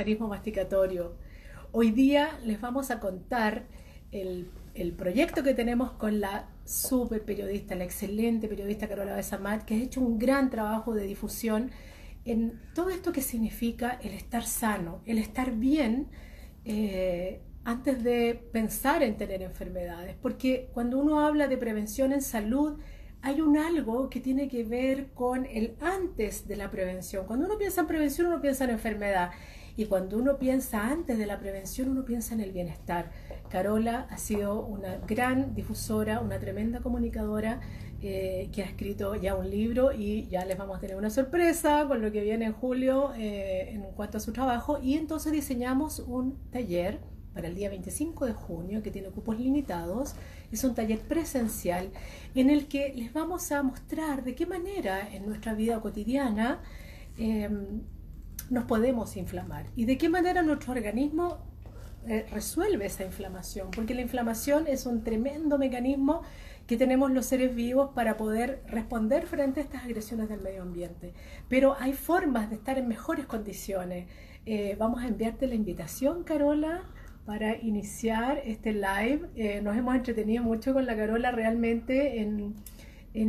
sedentarismo 0.00 0.28
masticatorio. 0.28 1.14
Hoy 1.72 1.90
día 1.90 2.38
les 2.42 2.58
vamos 2.58 2.90
a 2.90 3.00
contar 3.00 3.66
el, 4.10 4.48
proyecto 4.96 5.42
que 5.42 5.52
tenemos 5.52 5.92
con 5.92 6.20
la 6.20 6.48
super 6.64 7.22
periodista, 7.22 7.74
la 7.74 7.84
excelente 7.84 8.48
periodista 8.48 8.88
Carola 8.88 9.14
Besamat, 9.14 9.64
que 9.66 9.74
ha 9.74 9.76
hecho 9.76 10.00
un 10.00 10.18
gran 10.18 10.48
trabajo 10.48 10.94
de 10.94 11.04
difusión 11.04 11.70
en 12.24 12.58
todo 12.74 12.88
esto 12.88 13.12
que 13.12 13.20
significa 13.20 13.98
el 14.02 14.14
estar 14.14 14.44
sano, 14.44 15.02
el 15.04 15.18
estar 15.18 15.52
bien 15.52 16.08
eh, 16.64 17.42
antes 17.64 18.02
de 18.02 18.42
pensar 18.52 19.02
en 19.02 19.18
tener 19.18 19.42
enfermedades. 19.42 20.16
Porque 20.22 20.70
cuando 20.72 20.98
uno 20.98 21.20
habla 21.20 21.46
de 21.46 21.58
prevención 21.58 22.14
en 22.14 22.22
salud, 22.22 22.78
hay 23.20 23.42
un 23.42 23.58
algo 23.58 24.08
que 24.08 24.20
tiene 24.20 24.48
que 24.48 24.64
ver 24.64 25.08
con 25.12 25.44
el 25.44 25.76
antes 25.80 26.48
de 26.48 26.56
la 26.56 26.70
prevención. 26.70 27.26
Cuando 27.26 27.44
uno 27.44 27.58
piensa 27.58 27.82
en 27.82 27.86
prevención, 27.86 28.28
uno 28.28 28.40
piensa 28.40 28.64
en 28.64 28.70
enfermedad. 28.70 29.30
Y 29.80 29.86
cuando 29.86 30.18
uno 30.18 30.36
piensa 30.36 30.88
antes 30.88 31.16
de 31.16 31.24
la 31.24 31.38
prevención, 31.38 31.88
uno 31.88 32.04
piensa 32.04 32.34
en 32.34 32.40
el 32.40 32.52
bienestar. 32.52 33.12
Carola 33.48 34.06
ha 34.10 34.18
sido 34.18 34.62
una 34.66 34.98
gran 35.08 35.54
difusora, 35.54 36.20
una 36.20 36.38
tremenda 36.38 36.80
comunicadora 36.80 37.62
eh, 38.02 38.50
que 38.52 38.62
ha 38.62 38.66
escrito 38.66 39.14
ya 39.14 39.34
un 39.36 39.48
libro 39.48 39.92
y 39.92 40.28
ya 40.28 40.44
les 40.44 40.58
vamos 40.58 40.76
a 40.76 40.80
tener 40.80 40.96
una 40.96 41.08
sorpresa 41.08 41.86
con 41.88 42.02
lo 42.02 42.12
que 42.12 42.20
viene 42.20 42.44
en 42.44 42.52
julio 42.52 43.14
eh, 43.16 43.70
en 43.70 43.80
cuanto 43.96 44.18
a 44.18 44.20
su 44.20 44.34
trabajo. 44.34 44.78
Y 44.82 44.98
entonces 44.98 45.32
diseñamos 45.32 46.00
un 46.00 46.36
taller 46.50 47.00
para 47.32 47.48
el 47.48 47.54
día 47.54 47.70
25 47.70 48.26
de 48.26 48.34
junio 48.34 48.82
que 48.82 48.90
tiene 48.90 49.08
cupos 49.08 49.40
limitados. 49.40 50.14
Es 50.52 50.62
un 50.62 50.74
taller 50.74 50.98
presencial 50.98 51.88
en 52.34 52.50
el 52.50 52.68
que 52.68 52.92
les 52.94 53.14
vamos 53.14 53.50
a 53.50 53.62
mostrar 53.62 54.24
de 54.24 54.34
qué 54.34 54.44
manera 54.44 55.08
en 55.10 55.24
nuestra 55.24 55.54
vida 55.54 55.80
cotidiana 55.80 56.60
em, 57.16 57.80
nos 58.50 58.64
podemos 58.64 59.16
inflamar 59.16 59.66
y 59.76 59.86
de 59.86 59.96
qué 59.96 60.08
manera 60.08 60.42
nuestro 60.42 60.72
organismo 60.72 61.38
eh, 62.06 62.26
resuelve 62.32 62.86
esa 62.86 63.04
inflamación, 63.04 63.70
porque 63.70 63.94
la 63.94 64.00
inflamación 64.00 64.66
es 64.66 64.86
un 64.86 65.04
tremendo 65.04 65.58
mecanismo 65.58 66.22
que 66.66 66.76
tenemos 66.76 67.10
los 67.10 67.26
seres 67.26 67.54
vivos 67.54 67.90
para 67.94 68.16
poder 68.16 68.62
responder 68.68 69.26
frente 69.26 69.60
a 69.60 69.64
estas 69.64 69.84
agresiones 69.84 70.28
del 70.28 70.40
medio 70.40 70.62
ambiente. 70.62 71.12
Pero 71.48 71.76
hay 71.78 71.92
formas 71.92 72.48
de 72.48 72.56
estar 72.56 72.78
en 72.78 72.88
mejores 72.88 73.26
condiciones. 73.26 74.06
Eh, 74.46 74.76
vamos 74.78 75.02
a 75.02 75.08
enviarte 75.08 75.46
la 75.46 75.56
invitación, 75.56 76.24
Carola, 76.24 76.82
para 77.26 77.56
iniciar 77.56 78.40
este 78.44 78.72
live. 78.72 79.28
Eh, 79.34 79.60
nos 79.62 79.76
hemos 79.76 79.94
entretenido 79.94 80.42
mucho 80.42 80.72
con 80.72 80.86
la 80.86 80.96
Carola 80.96 81.32
realmente 81.32 82.20
en, 82.20 82.54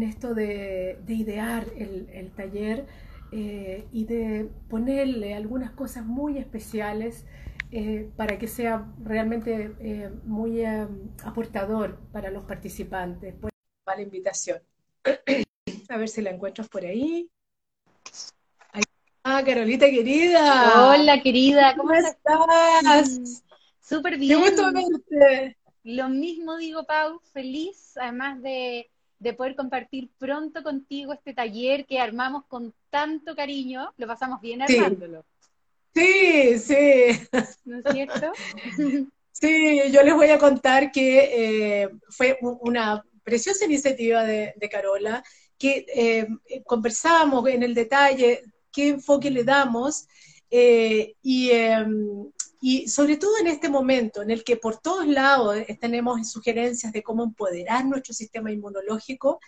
esto 0.04 0.34
de, 0.34 1.00
idear 1.08 1.66
el, 1.78 2.32
taller 2.36 2.86
eh, 3.32 3.88
y 3.92 4.06
de 4.06 4.50
ponerle 4.70 5.34
algunas 5.34 5.72
cosas 5.72 6.06
muy 6.06 6.38
especiales 6.38 7.26
eh, 7.72 8.10
para 8.18 8.38
que 8.38 8.48
sea 8.48 8.86
realmente 9.04 10.20
muy 10.26 10.66
aportador 10.66 12.00
para 12.12 12.30
los 12.32 12.44
participantes. 12.44 13.36
Pues, 13.40 13.52
para 13.84 13.98
la 13.98 14.04
invitación. 14.04 14.60
A 15.90 15.98
ver 15.98 16.10
si 16.10 16.22
la 16.22 16.32
encuentras 16.32 16.70
por 16.70 16.86
ahí. 16.86 17.30
Ah, 19.24 19.44
Carolita 19.46 19.86
querida. 19.90 20.90
Hola 20.90 21.22
querida, 21.22 21.76
¿cómo, 21.76 21.94
estás? 21.94 23.44
Súper 23.80 24.18
bien. 24.18 24.42
Qué 25.10 25.56
Lo 25.84 26.10
mismo 26.10 26.58
digo, 26.58 26.86
Pau, 26.86 27.20
feliz 27.32 27.96
además 27.98 28.42
de, 28.42 28.91
poder 29.34 29.56
compartir 29.56 30.10
pronto 30.18 30.64
contigo 30.64 31.14
este 31.14 31.34
taller 31.34 31.86
que 31.86 32.00
armamos 32.00 32.46
con 32.46 32.74
tanto 32.90 33.36
cariño. 33.36 33.94
Lo 33.98 34.08
pasamos 34.08 34.42
bien 34.42 34.62
armándolo. 34.62 35.24
Sí, 35.94 36.58
sí. 36.60 37.28
¿No 37.66 37.80
es 37.80 37.86
cierto? 37.92 38.32
Sí, 39.34 39.82
yo 39.92 40.04
les 40.04 40.14
voy 40.14 40.30
a 40.30 40.38
contar 40.38 40.92
que 40.92 41.84
eh, 41.84 41.90
fue 42.10 42.38
una 42.42 43.04
preciosa 43.24 43.66
iniciativa 43.66 44.24
de, 44.24 44.54
Carola, 44.70 45.24
que 45.58 45.86
eh, 45.96 46.28
conversamos 46.66 47.48
en 47.48 47.64
el 47.64 47.74
detalle 47.74 48.44
qué 48.72 48.90
enfoque 48.90 49.32
le 49.32 49.44
damos 49.44 50.06
eh, 50.52 51.16
y, 51.24 51.50
em, 51.52 52.30
y 52.64 52.88
sobre 52.88 53.18
todo 53.18 53.32
en 53.40 53.48
este 53.48 53.70
momento 53.70 54.22
en 54.22 54.30
el 54.30 54.44
que 54.44 54.56
por 54.56 54.78
todos 54.78 55.08
lados 55.08 55.58
eh, 55.58 55.78
tenemos 55.82 56.30
sugerencias 56.30 56.94
de 56.94 57.02
cómo 57.02 57.24
empoderar 57.24 57.84
nuestro 57.86 58.14
sistema 58.14 58.52
inmunológico, 58.52 59.40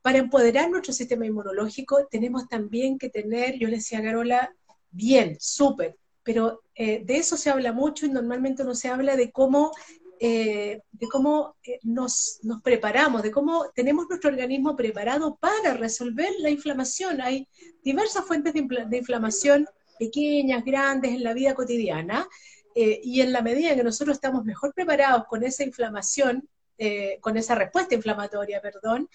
para 0.00 0.18
empoderar 0.18 0.70
nuestro 0.70 0.94
sistema 0.94 1.26
inmunológico 1.26 2.06
tenemos 2.10 2.48
también 2.48 2.98
que 2.98 3.10
tener, 3.10 3.58
yo 3.58 3.68
le 3.68 3.76
decía 3.76 3.98
a 3.98 4.02
Carola, 4.02 4.54
bien, 4.90 5.36
súper, 5.38 5.96
pero 6.22 6.62
eh, 6.74 7.02
de 7.04 7.16
eso 7.18 7.36
se 7.36 7.50
habla 7.50 7.72
mucho 7.72 8.06
y 8.06 8.10
normalmente 8.10 8.64
no 8.64 8.74
se 8.74 8.88
habla 8.88 9.14
de 9.14 9.30
cómo, 9.30 9.70
eh, 10.18 10.80
de 10.92 11.08
cómo 11.08 11.56
nos, 11.82 12.38
nos, 12.42 12.62
preparamos, 12.62 13.22
de 13.22 13.30
cómo 13.30 13.66
tenemos 13.74 14.06
nuestro 14.08 14.30
organismo 14.30 14.74
preparado 14.74 15.36
para 15.36 15.74
resolver 15.74 16.30
la 16.38 16.48
inflamación. 16.48 17.20
Hay 17.20 17.46
diversas 17.82 18.24
fuentes 18.24 18.54
de, 18.54 18.66
de 18.88 18.96
inflamación 18.96 19.66
pequeñas, 19.98 20.64
grandes 20.64 21.12
en 21.12 21.22
la 21.22 21.34
vida 21.34 21.54
cotidiana, 21.54 22.28
eh, 22.74 23.00
y 23.04 23.20
en 23.20 23.32
la 23.32 23.40
medida 23.40 23.70
en 23.70 23.76
que 23.76 23.84
nosotros 23.84 24.16
estamos 24.16 24.44
mejor 24.44 24.74
preparados 24.74 25.26
con 25.26 25.44
esa 25.44 25.62
inflamación, 25.62 26.48
eh, 26.76 27.18
con 27.20 27.36
esa 27.36 27.54
respuesta 27.54 27.94
inflamatoria, 27.94 28.60
perdón, 28.60 29.08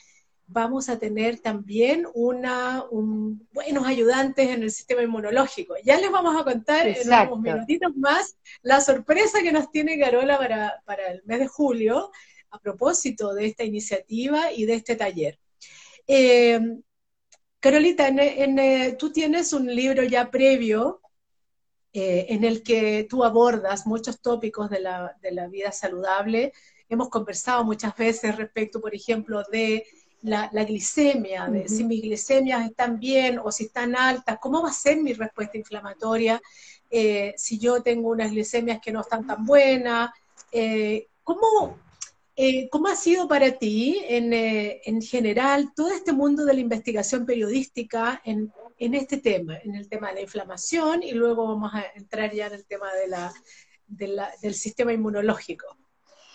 vamos 0.47 0.89
a 0.89 0.97
tener 0.97 1.39
también 1.39 2.07
una, 2.13 2.85
buenos 2.89 3.85
ayudantes 3.85 4.49
en 4.49 4.63
el 4.63 4.71
sistema 4.71 5.03
inmunológico. 5.03 5.75
Ya 5.83 5.99
les 5.99 6.09
vamos 6.09 6.39
a 6.39 6.43
contar 6.43 6.87
en 6.87 7.07
unos 7.07 7.39
minutitos 7.39 7.95
más 7.95 8.37
la 8.61 8.81
sorpresa 8.81 9.41
que 9.43 9.51
nos 9.51 9.69
tiene 9.71 9.99
Carola 9.99 10.37
para, 10.85 11.11
el 11.11 11.21
mes 11.25 11.39
de 11.39 11.47
julio 11.47 12.11
a 12.51 12.59
propósito 12.59 13.33
de 13.33 13.45
esta 13.45 13.63
iniciativa 13.63 14.51
y 14.51 14.65
de 14.65 14.73
este 14.73 14.95
taller. 14.95 15.37
Eh, 16.07 16.59
Carolita, 17.59 18.09
tú 18.97 19.11
tienes 19.11 19.53
un 19.53 19.67
libro 19.67 20.01
ya 20.03 20.31
previo 20.31 21.01
eh, 21.91 22.27
en 22.29 22.43
el 22.43 22.61
que 22.61 23.07
tú 23.09 23.23
abordas 23.23 23.87
muchos 23.87 24.21
tópicos 24.21 24.69
de 24.69 24.79
la, 24.79 25.47
vida 25.49 25.71
saludable. 25.71 26.53
Hemos 26.87 27.09
conversado 27.09 27.63
muchas 27.63 27.95
veces 27.95 28.35
respecto, 28.35 28.79
por 28.79 28.93
ejemplo, 28.93 29.43
de 29.51 29.87
la, 30.21 30.49
glicemia, 30.65 31.47
de 31.47 31.67
si 31.67 31.83
mis 31.83 32.03
glicemias 32.03 32.69
están 32.69 32.99
bien 32.99 33.39
o 33.43 33.51
si 33.51 33.65
están 33.65 33.95
altas, 33.95 34.37
cómo 34.39 34.61
va 34.61 34.69
a 34.69 34.73
ser 34.73 34.97
mi 34.97 35.13
respuesta 35.13 35.57
inflamatoria, 35.57 36.39
eh, 36.91 37.33
si 37.37 37.57
yo 37.57 37.81
tengo 37.81 38.09
unas 38.09 38.29
glicemias 38.29 38.79
que 38.83 38.91
no 38.91 39.01
están 39.01 39.25
tan 39.25 39.43
buenas, 39.43 40.11
eh, 40.51 41.07
¿cómo, 41.23 41.79
¿cómo, 42.69 42.87
ha 42.87 42.95
sido 42.95 43.27
para 43.27 43.51
ti 43.53 43.99
en, 44.07 44.31
en, 44.31 45.01
general 45.01 45.71
todo 45.75 45.89
este 45.89 46.13
mundo 46.13 46.45
de 46.45 46.53
la 46.53 46.59
investigación 46.59 47.25
periodística 47.25 48.21
en, 48.25 48.51
en 48.79 48.95
este 48.95 49.17
tema, 49.17 49.57
en 49.57 49.75
el 49.75 49.89
tema 49.89 50.07
de 50.09 50.15
la 50.15 50.21
inflamación 50.21 51.03
y 51.03 51.11
luego 51.11 51.47
vamos 51.47 51.71
a 51.73 51.83
entrar 51.95 52.33
ya 52.33 52.47
en 52.47 52.53
el 52.53 52.65
tema 52.65 52.87
de 52.93 53.07
la, 54.07 54.31
del 54.41 54.53
sistema 54.53 54.93
inmunológico. 54.93 55.77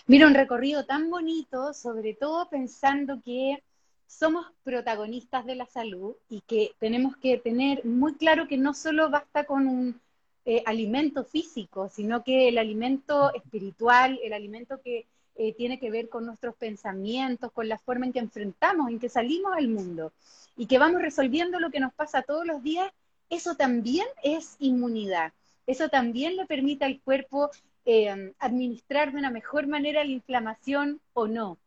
Mira, 0.05 0.27
un 0.27 0.35
recorrido 0.35 0.85
tan 0.85 1.09
bonito, 1.09 1.73
sobre 1.73 2.13
todo 2.13 2.47
pensando 2.47 3.19
que 3.23 3.63
somos 4.05 4.45
protagonistas 4.63 5.45
de 5.45 5.55
la 5.55 5.65
salud 5.65 6.15
y 6.29 6.41
que 6.41 6.71
tenemos 6.79 7.17
que 7.17 7.39
tener 7.39 7.83
muy 7.83 8.13
claro 8.13 8.47
que 8.47 8.57
no 8.57 8.75
solo 8.75 9.09
basta 9.09 9.45
con 9.45 9.67
un 9.67 9.99
eh, 10.45 10.61
alimento 10.67 11.23
físico, 11.23 11.89
sino 11.89 12.23
que 12.23 12.49
el 12.49 12.59
alimento 12.59 13.33
espiritual, 13.33 14.19
el 14.23 14.33
alimento 14.33 14.79
que 14.83 15.07
eh, 15.37 15.53
tiene 15.53 15.79
que 15.79 15.91
ver 15.91 16.09
con 16.09 16.25
nuestros 16.25 16.55
pensamientos, 16.55 17.51
con 17.51 17.67
la 17.67 17.77
forma 17.77 18.05
en 18.05 18.13
que 18.13 18.19
enfrentamos, 18.19 18.89
en 18.89 18.99
que 18.99 19.09
salimos 19.09 19.53
al 19.55 19.67
mundo 19.67 20.13
y 20.55 20.65
que 20.65 20.77
vamos 20.77 21.01
resolviendo 21.01 21.59
lo 21.59 21.71
que 21.71 21.79
nos 21.79 21.93
pasa 21.93 22.21
todos 22.21 22.45
los 22.45 22.63
días, 22.63 22.91
eso 23.29 23.55
también 23.55 24.07
es 24.23 24.55
inmunidad. 24.59 25.33
Eso 25.67 25.89
también 25.89 26.35
le 26.35 26.45
permite 26.45 26.85
al 26.85 27.01
cuerpo 27.01 27.49
eh, 27.85 28.33
administrar 28.39 29.11
de 29.11 29.17
una 29.17 29.31
mejor 29.31 29.67
manera 29.67 30.03
la 30.03 30.11
inflamación 30.11 31.01
o 31.13 31.27
no. 31.27 31.57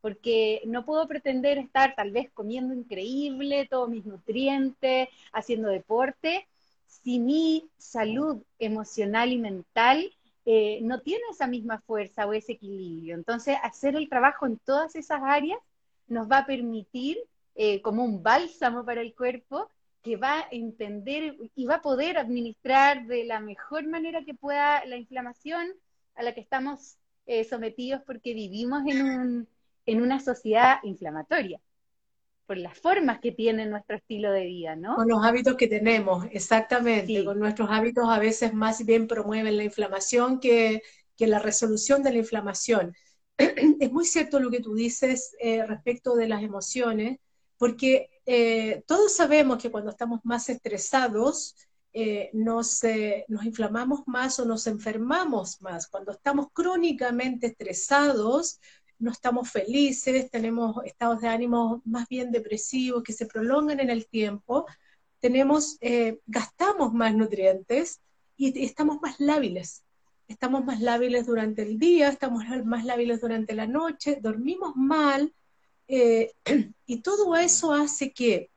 Porque 0.00 0.62
no 0.64 0.86
puedo 0.86 1.06
pretender 1.06 1.58
estar 1.58 1.94
tal 1.94 2.10
vez 2.12 2.30
comiendo 2.32 2.72
increíble, 2.72 3.66
todos 3.68 3.90
mis 3.90 4.06
nutrientes, 4.06 5.08
haciendo 5.32 5.68
deporte, 5.68 6.46
si 6.86 7.18
mi 7.18 7.68
salud 7.76 8.38
emocional 8.58 9.32
y 9.32 9.38
mental 9.38 10.10
eh, 10.52 10.80
no 10.82 11.00
tiene 11.00 11.22
esa 11.30 11.46
misma 11.46 11.78
fuerza 11.78 12.26
o 12.26 12.32
ese 12.32 12.54
equilibrio. 12.54 13.14
Entonces, 13.14 13.56
hacer 13.62 13.94
el 13.94 14.08
trabajo 14.08 14.46
en 14.46 14.58
todas 14.58 14.96
esas 14.96 15.22
áreas 15.22 15.60
nos 16.08 16.28
va 16.28 16.38
a 16.38 16.46
permitir 16.46 17.18
eh, 17.54 17.80
como 17.82 18.04
un 18.04 18.24
bálsamo 18.24 18.84
para 18.84 19.00
el 19.00 19.14
cuerpo 19.14 19.70
que 20.02 20.16
va 20.16 20.40
a 20.40 20.48
entender 20.50 21.36
y 21.54 21.66
va 21.66 21.76
a 21.76 21.82
poder 21.82 22.18
administrar 22.18 23.06
de 23.06 23.26
la 23.26 23.38
mejor 23.38 23.86
manera 23.86 24.24
que 24.24 24.34
pueda 24.34 24.84
la 24.86 24.96
inflamación 24.96 25.68
a 26.16 26.24
la 26.24 26.34
que 26.34 26.40
estamos 26.40 26.96
eh, 27.26 27.44
sometidos 27.44 28.02
porque 28.04 28.34
vivimos 28.34 28.82
en, 28.88 29.02
un, 29.02 29.48
en 29.86 30.02
una 30.02 30.18
sociedad 30.18 30.78
inflamatoria. 30.82 31.60
Por 32.50 32.58
las 32.58 32.76
formas 32.76 33.20
que 33.20 33.30
tiene 33.30 33.64
nuestro 33.64 33.94
estilo 33.94 34.32
de 34.32 34.44
vida, 34.44 34.74
¿no? 34.74 34.96
Con 34.96 35.06
los 35.06 35.24
hábitos 35.24 35.54
que 35.54 35.68
tenemos, 35.68 36.26
exactamente. 36.32 37.24
Con 37.24 37.38
nuestros 37.38 37.70
hábitos 37.70 38.08
a 38.08 38.18
veces 38.18 38.52
más 38.52 38.84
bien 38.84 39.06
promueven 39.06 39.56
la 39.56 39.62
inflamación 39.62 40.40
que, 40.40 40.82
la 41.16 41.38
resolución 41.38 42.02
de 42.02 42.10
la 42.10 42.18
inflamación. 42.18 42.92
Es 43.38 43.92
muy 43.92 44.04
cierto 44.04 44.40
lo 44.40 44.50
que 44.50 44.58
tú 44.58 44.74
dices 44.74 45.36
eh, 45.38 45.64
respecto 45.64 46.16
de 46.16 46.26
las 46.26 46.42
emociones, 46.42 47.20
porque 47.56 48.10
eh, 48.26 48.82
todos 48.84 49.14
sabemos 49.14 49.62
que 49.62 49.70
cuando 49.70 49.90
estamos 49.92 50.18
más 50.24 50.48
estresados, 50.48 51.54
eh, 51.92 52.30
nos, 52.32 52.80
nos 53.28 53.44
inflamamos 53.44 54.00
más 54.06 54.40
o 54.40 54.44
nos 54.44 54.66
enfermamos 54.66 55.62
más. 55.62 55.86
Cuando 55.86 56.10
estamos 56.10 56.48
crónicamente 56.52 57.46
estresados, 57.46 58.58
no 59.00 59.10
estamos 59.10 59.50
felices, 59.50 60.30
tenemos 60.30 60.76
estados 60.84 61.20
de 61.20 61.28
ánimo 61.28 61.82
más 61.84 62.06
bien 62.08 62.30
depresivos 62.30 63.02
que 63.02 63.12
se 63.12 63.26
prolongan 63.26 63.80
en 63.80 63.90
el 63.90 64.06
tiempo, 64.06 64.66
tenemos, 65.20 65.76
eh, 65.80 66.20
gastamos 66.26 66.92
más 66.92 67.14
nutrientes 67.14 68.00
y 68.36 68.64
estamos 68.64 69.00
más 69.02 69.18
lábiles. 69.18 69.82
Estamos 70.28 70.64
más 70.64 70.80
lábiles 70.80 71.26
durante 71.26 71.62
el 71.62 71.78
día, 71.78 72.08
estamos 72.08 72.44
más 72.64 72.84
lábiles 72.84 73.20
durante 73.20 73.54
la 73.54 73.66
noche, 73.66 74.18
dormimos 74.20 74.76
mal, 74.76 75.34
eh, 75.88 76.32
y 76.86 77.00
todo 77.00 77.34
eso 77.36 77.72
hace 77.72 78.12
que 78.12 78.48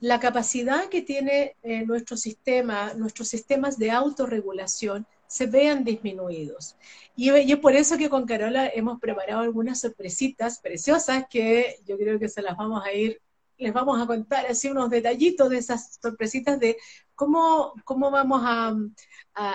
la 0.00 0.18
capacidad 0.18 0.88
que 0.88 1.02
tiene 1.02 1.56
eh, 1.62 1.84
nuestro 1.84 2.16
sistema, 2.16 2.94
nuestros 2.94 3.28
sistemas 3.28 3.78
de 3.78 3.90
autorregulación, 3.90 5.06
se 5.36 5.46
vean 5.46 5.84
disminuidos. 5.84 6.76
Y, 7.14 7.28
es 7.30 7.58
por 7.58 7.74
eso 7.74 7.98
que 7.98 8.08
con 8.08 8.26
Carola 8.26 8.68
hemos 8.68 8.98
preparado 8.98 9.42
algunas 9.42 9.80
sorpresitas 9.80 10.60
preciosas 10.60 11.26
que 11.28 11.76
yo 11.84 11.98
creo 11.98 12.18
que 12.18 12.28
se 12.28 12.40
las 12.40 12.56
vamos 12.56 12.82
a 12.84 12.92
ir, 12.92 13.20
les 13.58 13.72
vamos 13.72 14.00
a 14.00 14.06
contar 14.06 14.46
así 14.46 14.68
unos 14.68 14.88
detallitos 14.90 15.50
de 15.50 15.58
esas 15.58 15.98
sorpresitas 16.00 16.58
de 16.58 16.76
cómo, 17.14 17.74
cómo 17.84 18.10
vamos 18.10 18.40
a, 18.44 18.74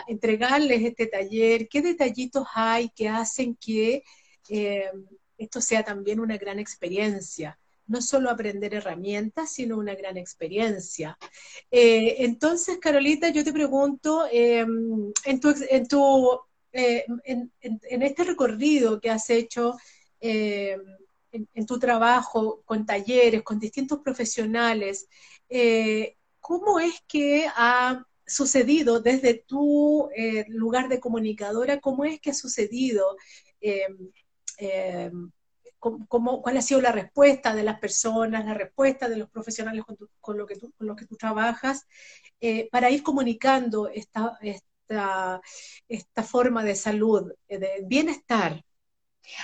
entregarles 0.08 0.84
este 0.84 1.08
taller, 1.08 1.68
qué 1.68 1.82
detallitos 1.82 2.46
hay 2.54 2.90
que 2.90 3.10
hacen 3.10 3.56
que 3.56 4.04
eh, 4.50 4.92
esto 5.38 5.60
sea 5.62 5.84
también 5.84 6.20
una 6.20 6.38
gran 6.38 6.60
experiencia 6.60 7.58
no 7.92 8.02
solo 8.02 8.30
aprender 8.30 8.74
herramientas, 8.74 9.52
sino 9.52 9.78
una 9.78 9.96
gran 9.96 10.18
experiencia. 10.18 11.18
Eh, 11.70 12.16
entonces, 12.20 12.78
Carolita, 12.80 13.30
yo 13.30 13.44
te 13.44 13.52
pregunto, 13.52 14.26
em, 14.32 15.12
en, 15.26 15.40
tu, 15.42 15.54
en, 15.70 15.88
tu, 15.88 16.40
eh, 16.72 17.06
en, 17.26 17.52
este 18.02 18.24
recorrido 18.24 19.02
que 19.02 19.10
has 19.10 19.30
hecho 19.30 19.76
em, 20.22 20.80
en, 21.34 21.66
tu 21.66 21.78
trabajo 21.80 22.62
con 22.66 22.86
talleres, 22.86 23.44
con 23.44 23.60
distintos 23.60 24.00
profesionales, 24.00 25.08
eh, 25.50 26.16
¿cómo 26.40 26.80
es 26.80 26.96
que 27.08 27.46
ha 27.56 28.06
sucedido 28.26 29.02
desde 29.02 29.34
tu 29.34 30.10
lugar 30.48 30.88
de 30.88 31.02
comunicadora, 31.02 31.82
cómo 31.82 32.06
es 32.06 32.22
que 32.22 32.30
ha 32.32 32.34
sucedido? 32.34 33.18
Cómo, 35.82 36.44
cuál 36.44 36.58
ha 36.58 36.62
sido 36.62 36.80
la 36.80 36.92
respuesta 36.92 37.56
de 37.56 37.64
las 37.64 37.80
personas, 37.80 38.46
la 38.46 38.54
respuesta 38.54 39.10
de 39.10 39.18
los 39.18 39.32
profesionales 39.32 39.84
con, 39.84 39.98
con 40.20 40.38
lo 40.38 40.46
que 40.46 40.56
tú, 40.56 40.72
con 40.78 40.86
los 40.86 40.96
que 40.96 41.08
tú 41.08 41.16
trabajas, 41.16 41.88
eh, 42.40 42.70
para 42.72 42.92
ir 42.92 43.02
comunicando 43.02 43.88
esta, 43.88 44.38
esta, 44.42 45.42
esta 45.88 46.24
forma 46.24 46.64
de 46.64 46.76
salud, 46.76 47.34
eh, 47.48 47.58
de 47.58 47.70
bienestar. 47.88 48.64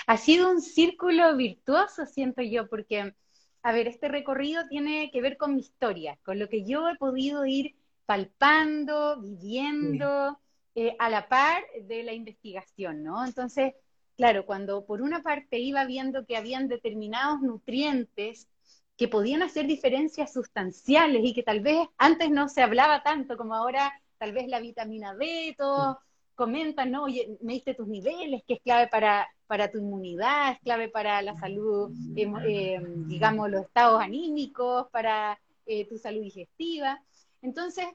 Ha 0.06 0.16
sido 0.16 0.48
un 0.48 0.62
círculo 0.62 1.36
virtuoso, 1.36 2.06
siento 2.06 2.42
yo, 2.42 2.68
porque, 2.68 3.14
a 3.62 3.72
ver, 3.72 3.88
este 3.88 4.06
recorrido 4.06 4.62
tiene 4.68 5.10
que 5.10 5.20
ver 5.20 5.36
con 5.36 5.56
mi 5.56 5.62
historia, 5.62 6.20
con 6.24 6.38
lo 6.38 6.48
que 6.48 6.64
yo 6.64 6.88
he 6.88 6.96
podido 6.98 7.46
ir 7.46 7.74
palpando, 8.06 9.20
viviendo, 9.20 10.38
eh, 10.76 10.94
a 11.00 11.10
la 11.10 11.28
par 11.28 11.64
de 11.82 12.04
la 12.04 12.12
investigación, 12.12 13.02
¿no? 13.02 13.26
Entonces, 13.26 13.74
claro, 14.18 14.44
cuando 14.44 14.84
por 14.84 15.00
una 15.00 15.22
parte 15.22 15.60
iba 15.60 15.86
viendo 15.86 16.26
que 16.26 16.36
habían 16.36 16.66
determinados 16.66 17.40
nutrientes 17.40 18.48
que 18.96 19.06
podían 19.06 19.42
hacer 19.42 19.68
diferencias 19.68 20.32
sustanciales 20.32 21.22
y 21.24 21.32
que 21.32 21.44
tal 21.44 21.60
vez 21.60 21.86
antes 21.96 22.28
no 22.28 22.48
se 22.48 22.60
hablaba 22.60 23.04
tanto 23.04 23.36
como 23.36 23.54
ahora, 23.54 23.92
tal 24.18 24.32
vez 24.32 24.48
la 24.48 24.58
vitamina 24.58 25.14
D, 25.14 25.54
todos 25.56 25.98
comentan, 26.34 26.90
¿no? 26.90 27.04
Oye, 27.04 27.38
me 27.40 27.52
diste 27.52 27.74
tus 27.74 27.86
niveles, 27.86 28.42
que 28.44 28.54
es 28.54 28.60
clave 28.60 28.88
para, 28.88 29.28
para 29.46 29.70
tu 29.70 29.78
inmunidad, 29.78 30.52
es 30.52 30.58
clave 30.60 30.88
para 30.88 31.22
la 31.22 31.38
salud, 31.38 31.92
em, 32.16 32.36
em, 32.38 33.06
digamos, 33.06 33.48
los 33.48 33.66
estados 33.66 34.02
anímicos, 34.02 34.88
para 34.90 35.40
eh, 35.64 35.86
tu 35.86 35.96
salud 35.96 36.22
digestiva. 36.22 37.00
Entonces, 37.40 37.86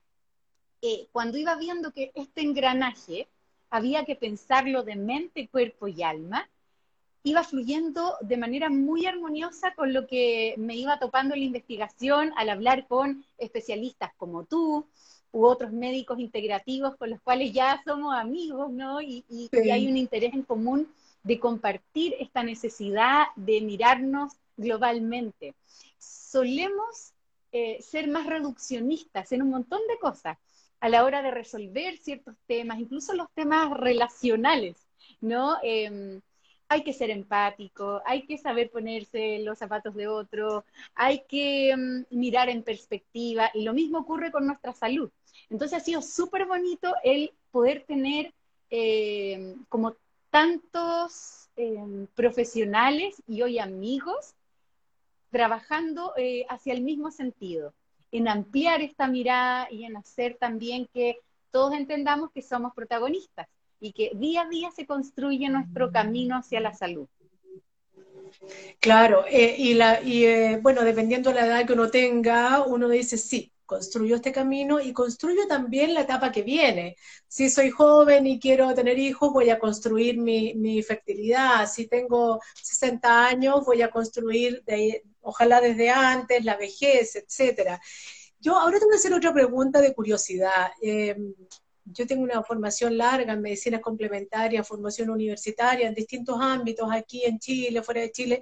eh, 0.81 1.09
cuando 1.11 1.37
iba 1.37 1.55
viendo 1.55 1.91
que 1.91 2.11
este 2.15 2.41
engranaje 2.41 3.27
había 3.73 4.05
que 4.05 4.15
pensarlo 4.15 4.83
de 4.83 4.95
mente, 4.95 5.47
cuerpo 5.47 5.87
y 5.87 6.03
alma, 6.03 6.47
iba 7.23 7.43
fluyendo 7.43 8.15
de 8.21 8.37
manera 8.37 8.69
muy 8.69 9.07
armoniosa 9.07 9.73
con 9.73 9.93
lo 9.93 10.05
que 10.05 10.53
me 10.59 10.75
iba 10.75 10.99
topando 10.99 11.33
en 11.33 11.39
la 11.39 11.47
investigación 11.47 12.31
al 12.37 12.51
hablar 12.51 12.85
con 12.87 13.25
especialistas 13.39 14.11
como 14.15 14.43
tú 14.43 14.85
u 15.31 15.45
otros 15.45 15.71
médicos 15.71 16.19
integrativos 16.19 16.95
con 16.97 17.09
los 17.09 17.19
cuales 17.21 17.51
ya 17.51 17.81
somos 17.83 18.13
amigos, 18.13 18.69
¿no? 18.69 19.01
Y, 19.01 19.25
hay 19.71 19.87
un 19.87 19.97
interés 19.97 20.35
en 20.35 20.43
común 20.43 20.87
de 21.23 21.39
compartir 21.39 22.13
esta 22.19 22.43
necesidad 22.43 23.23
de 23.35 23.59
mirarnos 23.61 24.33
globalmente. 24.55 25.55
Solemos 25.97 27.13
eh, 27.51 27.81
ser 27.81 28.07
más 28.07 28.27
reduccionistas 28.27 29.31
en 29.31 29.41
un 29.41 29.49
montón 29.49 29.79
de 29.89 29.97
cosas 29.97 30.37
a 30.83 30.89
la 30.89 31.05
hora 31.05 31.21
de 31.21 31.31
resolver 31.31 31.97
ciertos 31.97 32.35
temas, 32.45 32.77
incluso 32.77 33.13
los 33.13 33.31
temas 33.33 33.71
relacionales, 33.71 34.75
¿no? 35.21 35.55
Em, 35.63 36.19
hay 36.67 36.83
que 36.83 36.91
ser 36.91 37.09
empático, 37.09 38.01
hay 38.05 38.23
que 38.23 38.37
saber 38.37 38.69
ponerse 38.69 39.39
los 39.39 39.57
zapatos 39.57 39.95
de 39.95 40.07
otro, 40.07 40.65
hay 40.93 41.23
que 41.29 41.71
em, 41.71 42.03
mirar 42.09 42.49
en 42.49 42.63
perspectiva, 42.63 43.49
y 43.53 43.63
lo 43.63 43.71
mismo 43.73 43.99
ocurre 43.99 44.29
con 44.29 44.45
nuestra 44.45 44.73
salud. 44.73 45.09
Entonces 45.49 45.77
ha 45.77 45.85
sido 45.85 46.01
súper 46.01 46.45
bonito 46.47 46.93
el 47.05 47.31
poder 47.51 47.85
tener 47.87 48.33
em, 48.69 49.63
como 49.69 49.95
tantos 50.31 51.49
profesionales 52.15 53.23
y 53.25 53.41
hoy 53.41 53.59
amigos 53.59 54.33
trabajando 55.31 56.13
eh, 56.17 56.45
hacia 56.49 56.73
el 56.73 56.81
mismo 56.81 57.09
sentido 57.11 57.73
en 58.13 58.27
ampliar 58.27 58.81
esta 58.81 59.07
mirada 59.07 59.67
y 59.71 59.85
en 59.85 59.97
hacer 59.97 60.37
también 60.39 60.87
que 60.93 61.17
todos 61.49 61.73
entendamos 61.73 62.29
que 62.31 62.43
somos 62.43 62.73
protagonistas 62.73 63.47
y 63.79 63.91
que 63.91 64.11
día 64.13 64.43
a 64.43 64.49
día 64.49 64.69
se 64.71 64.85
construye 64.85 65.49
nuestro 65.49 65.91
camino 65.91 66.37
hacia 66.37 66.59
la 66.59 66.73
salud. 66.73 67.07
Claro, 68.79 69.25
eh, 69.27 69.55
y, 69.57 70.25
eh, 70.25 70.59
bueno, 70.61 70.83
dependiendo 70.83 71.31
de 71.31 71.35
la 71.35 71.47
edad 71.47 71.65
que 71.65 71.73
uno 71.73 71.89
tenga, 71.89 72.63
uno 72.63 72.87
dice, 72.87 73.17
sí, 73.17 73.51
construyo 73.65 74.15
este 74.15 74.31
camino 74.31 74.79
y 74.79 74.93
construyo 74.93 75.47
también 75.47 75.95
la 75.95 76.01
etapa 76.01 76.31
que 76.31 76.43
viene. 76.43 76.95
Si 77.27 77.49
soy 77.49 77.71
joven 77.71 78.27
y 78.27 78.39
quiero 78.39 78.73
tener 78.75 78.99
hijos, 78.99 79.33
voy 79.33 79.49
a 79.49 79.57
construir 79.57 80.19
mi, 80.19 80.53
mi 80.53 80.83
fertilidad. 80.83 81.67
Si 81.67 81.87
tengo 81.87 82.39
60 82.61 83.27
años, 83.27 83.65
voy 83.65 83.81
a 83.81 83.89
construir 83.89 84.63
de, 84.65 85.03
ojalá 85.23 85.59
desde 85.61 85.89
antes, 85.89 86.45
la 86.45 86.55
vejez, 86.57 87.15
etcétera. 87.15 87.81
Yo 88.39 88.57
ahora 88.57 88.79
te 88.79 88.85
voy 88.85 88.95
a 88.95 88.97
hacer 88.97 89.13
otra 89.13 89.33
pregunta 89.33 89.81
de 89.81 89.93
curiosidad. 89.93 90.71
Em, 90.81 91.33
yo 91.85 92.07
tengo 92.07 92.23
una 92.23 92.43
formación 92.43 92.97
larga 92.97 93.33
en 93.33 93.41
medicina 93.41 93.81
complementaria, 93.81 94.63
formación 94.63 95.09
universitaria 95.09 95.87
en 95.87 95.93
distintos 95.93 96.37
ámbitos, 96.39 96.89
aquí 96.91 97.23
en 97.25 97.39
Chile, 97.39 97.83
fuera 97.83 98.01
de 98.01 98.11
Chile, 98.11 98.41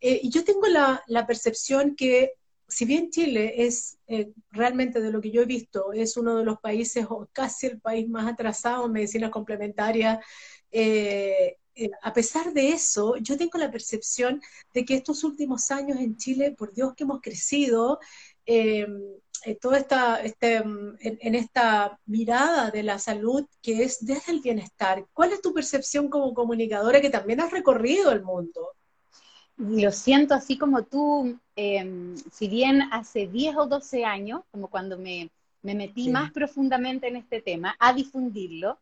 eh, 0.00 0.20
y 0.22 0.30
yo 0.30 0.44
tengo 0.44 0.66
la, 0.66 1.26
percepción 1.26 1.94
que 1.96 2.32
si 2.68 2.84
bien 2.84 3.10
Chile 3.10 3.54
es 3.64 3.98
eh, 4.08 4.32
realmente 4.50 5.00
de 5.00 5.10
lo 5.12 5.20
que 5.20 5.30
yo 5.30 5.42
he 5.42 5.46
visto, 5.46 5.92
es 5.92 6.16
uno 6.16 6.36
de 6.36 6.44
los 6.44 6.58
países 6.58 7.06
o 7.08 7.28
casi 7.32 7.66
el 7.66 7.80
país 7.80 8.08
más 8.08 8.30
atrasado 8.30 8.86
en 8.86 8.92
medicina 8.92 9.30
complementaria 9.30 10.20
eh, 10.70 11.58
eh, 11.74 11.90
a 12.02 12.12
pesar 12.12 12.52
de 12.52 12.70
eso, 12.70 13.16
yo 13.16 13.36
tengo 13.36 13.58
la 13.58 13.70
percepción 13.70 14.40
de 14.74 14.84
que 14.84 14.94
estos 14.94 15.24
últimos 15.24 15.70
años 15.70 15.98
en 15.98 16.16
Chile, 16.16 16.52
por 16.52 16.72
Dios 16.72 16.94
que 16.94 17.04
hemos 17.04 17.20
crecido, 17.20 17.98
eh, 18.46 18.86
eh, 19.44 19.56
toda 19.56 19.78
esta, 19.78 20.22
este, 20.22 20.56
en, 20.56 21.34
esta 21.34 21.98
mirada 22.06 22.70
de 22.70 22.82
la 22.84 22.98
salud 22.98 23.44
que 23.60 23.82
es 23.82 24.04
desde 24.04 24.32
el 24.32 24.40
bienestar. 24.40 25.04
¿Cuál 25.12 25.32
es 25.32 25.40
tu 25.40 25.52
percepción 25.52 26.08
como 26.08 26.32
comunicadora 26.32 27.00
que 27.00 27.10
también 27.10 27.40
has 27.40 27.50
recorrido 27.50 28.12
el 28.12 28.22
mundo? 28.22 28.68
Lo 29.56 29.90
siento 29.90 30.34
así 30.34 30.56
como 30.56 30.84
tú, 30.84 31.38
em, 31.56 32.16
si 32.32 32.48
bien 32.48 32.82
hace 32.92 33.26
10 33.26 33.56
o 33.56 33.66
12 33.66 34.04
años, 34.04 34.42
como 34.50 34.68
cuando 34.68 34.96
me, 34.96 35.30
metí 35.62 36.08
más 36.08 36.30
profundamente 36.32 37.08
en 37.08 37.16
este 37.16 37.40
tema, 37.40 37.76
a 37.78 37.92
difundirlo, 37.92 38.78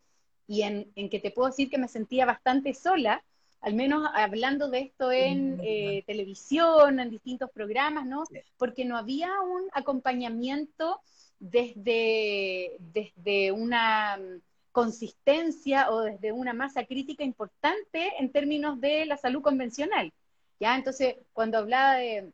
y 0.50 0.62
en, 0.62 1.08
que 1.08 1.20
te 1.20 1.30
puedo 1.30 1.48
decir 1.48 1.70
que 1.70 1.78
me 1.78 1.86
sentía 1.86 2.26
bastante 2.26 2.74
sola, 2.74 3.22
al 3.60 3.74
menos 3.74 4.04
hablando 4.12 4.68
de 4.68 4.80
esto 4.80 5.12
en 5.12 5.60
eh, 5.62 6.02
televisión, 6.08 6.98
en 6.98 7.08
distintos 7.08 7.52
programas, 7.52 8.04
¿no? 8.04 8.24
Porque 8.56 8.84
no 8.84 8.96
había 8.96 9.30
un 9.42 9.68
acompañamiento 9.72 11.02
desde, 11.38 12.76
desde 12.80 13.52
una 13.52 14.16
mm, 14.16 14.40
consistencia 14.72 15.88
o 15.92 16.00
desde 16.00 16.32
una 16.32 16.52
masa 16.52 16.84
crítica 16.84 17.22
importante 17.22 18.12
en 18.18 18.32
términos 18.32 18.80
de 18.80 19.06
la 19.06 19.18
salud 19.18 19.42
convencional. 19.42 20.12
¿ya? 20.58 20.74
Entonces, 20.74 21.14
cuando 21.32 21.58
hablaba 21.58 21.94
de 21.94 22.32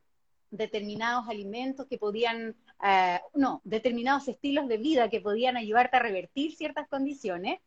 determinados 0.50 1.28
alimentos 1.28 1.86
que 1.86 1.98
podían, 1.98 2.56
eh, 2.82 3.20
no, 3.34 3.60
determinados 3.64 4.26
estilos 4.26 4.68
de 4.68 4.78
vida 4.78 5.10
que 5.10 5.20
podían 5.20 5.58
ayudarte 5.58 5.98
a 5.98 6.00
revertir 6.00 6.56
ciertas 6.56 6.88
condiciones, 6.88 7.60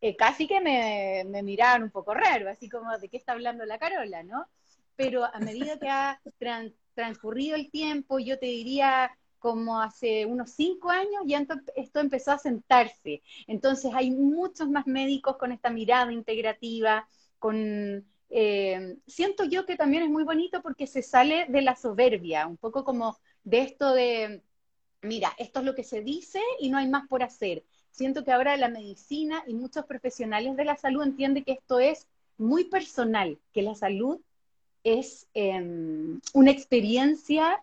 eh, 0.00 0.16
casi 0.16 0.46
que 0.46 0.60
me, 0.60 1.24
me, 1.26 1.42
miraban 1.42 1.82
un 1.82 1.90
poco 1.90 2.14
raro, 2.14 2.48
así 2.48 2.68
como 2.68 2.96
de 2.98 3.08
qué 3.08 3.16
está 3.16 3.32
hablando 3.32 3.64
la 3.66 3.78
Carola, 3.78 4.22
¿no? 4.22 4.46
Pero 4.96 5.24
a 5.24 5.38
medida 5.40 5.78
que 5.78 5.88
ha 5.88 6.20
transcurrido 6.94 7.56
el 7.56 7.70
tiempo, 7.70 8.18
yo 8.18 8.38
te 8.38 8.46
diría 8.46 9.10
como 9.38 9.80
hace 9.80 10.26
unos 10.26 10.50
cinco 10.50 10.90
años, 10.90 11.22
ya 11.26 11.44
esto 11.74 12.00
empezó 12.00 12.32
a 12.32 12.38
sentarse. 12.38 13.22
Entonces 13.46 13.90
hay 13.94 14.10
muchos 14.10 14.68
más 14.68 14.86
médicos 14.86 15.36
con 15.38 15.50
esta 15.52 15.70
mirada 15.70 16.12
integrativa, 16.12 17.08
con... 17.38 18.06
Eh, 18.32 18.96
siento 19.08 19.44
yo 19.44 19.66
que 19.66 19.74
también 19.74 20.04
es 20.04 20.08
muy 20.08 20.22
bonito 20.22 20.62
porque 20.62 20.86
se 20.86 21.02
sale 21.02 21.46
de 21.48 21.62
la 21.62 21.74
soberbia, 21.74 22.46
un 22.46 22.58
poco 22.58 22.84
como 22.84 23.18
de 23.42 23.62
esto 23.62 23.92
de, 23.92 24.42
mira, 25.02 25.32
esto 25.38 25.60
es 25.60 25.66
lo 25.66 25.74
que 25.74 25.82
se 25.82 26.02
dice 26.02 26.40
y 26.60 26.70
no 26.70 26.78
hay 26.78 26.88
más 26.88 27.08
por 27.08 27.22
hacer. 27.22 27.64
Siento 27.90 28.24
que 28.24 28.32
ahora 28.32 28.56
la 28.56 28.68
medicina 28.68 29.42
y 29.46 29.54
muchos 29.54 29.84
profesionales 29.86 30.56
de 30.56 30.64
la 30.64 30.76
salud 30.76 31.02
entienden 31.02 31.44
que 31.44 31.52
esto 31.52 31.80
es 31.80 32.06
muy 32.38 32.64
personal, 32.64 33.38
que 33.52 33.62
la 33.62 33.74
salud 33.74 34.20
es 34.84 35.26
em, 35.34 36.20
una 36.32 36.50
experiencia 36.50 37.62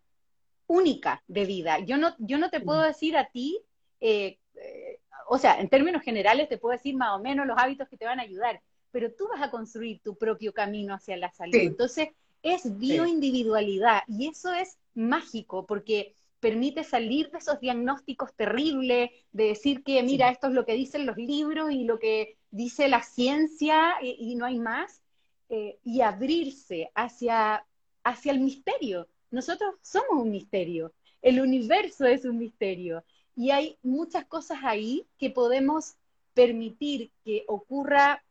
única 0.67 1.23
de 1.27 1.45
vida. 1.45 1.79
Yo 1.79 1.97
no, 1.97 2.13
yo 2.19 2.37
no 2.37 2.49
te 2.49 2.59
puedo 2.59 2.81
decir 2.81 3.17
a 3.17 3.25
ti, 3.25 3.59
eh, 4.01 4.37
eh, 4.55 4.99
o 5.27 5.37
sea, 5.37 5.59
en 5.59 5.69
términos 5.69 6.03
generales 6.03 6.49
te 6.49 6.57
puedo 6.57 6.73
decir 6.73 6.95
más 6.95 7.15
o 7.17 7.19
menos 7.19 7.47
los 7.47 7.57
hábitos 7.57 7.87
que 7.87 7.97
te 7.97 8.05
van 8.05 8.19
a 8.19 8.23
ayudar, 8.23 8.61
pero 8.91 9.11
tú 9.11 9.27
vas 9.27 9.41
a 9.41 9.49
construir 9.49 9.99
tu 10.03 10.15
propio 10.15 10.53
camino 10.53 10.93
hacia 10.93 11.17
la 11.17 11.31
salud. 11.31 11.55
Entonces, 11.55 12.09
es 12.43 12.77
bioindividualidad 12.77 14.03
y 14.07 14.27
eso 14.27 14.53
es 14.53 14.77
mágico 14.93 15.65
porque 15.65 16.13
permite 16.47 16.85
salir 16.85 17.29
de 17.29 17.39
esos 17.39 17.59
diagnósticos 17.59 18.33
terribles, 18.33 19.11
de 19.33 19.43
decir 19.43 19.83
que, 19.83 20.01
mira, 20.01 20.29
esto 20.29 20.47
es 20.47 20.53
lo 20.53 20.65
que 20.65 20.75
dicen 20.75 21.05
los 21.05 21.17
libros 21.17 21.73
y 21.73 21.83
lo 21.83 21.99
que 21.99 22.37
dice 22.51 22.87
la 22.87 23.03
ciencia 23.03 23.95
y, 24.01 24.33
no 24.35 24.45
hay 24.45 24.57
más, 24.57 25.01
eh, 25.49 25.77
y 25.83 25.99
abrirse 25.99 26.89
hacia, 26.95 27.65
hacia 28.01 28.31
el 28.31 28.39
misterio. 28.39 29.09
Nosotros 29.29 29.75
somos 29.81 30.23
un 30.23 30.31
misterio, 30.31 30.93
el 31.21 31.41
universo 31.41 32.05
es 32.05 32.23
un 32.23 32.37
misterio 32.37 33.03
y 33.35 33.51
hay 33.51 33.77
muchas 33.83 34.23
cosas 34.23 34.59
ahí 34.63 35.05
que 35.17 35.29
podemos 35.29 35.95
permitir 36.33 37.11
que 37.25 37.43
ocurra 37.49 38.23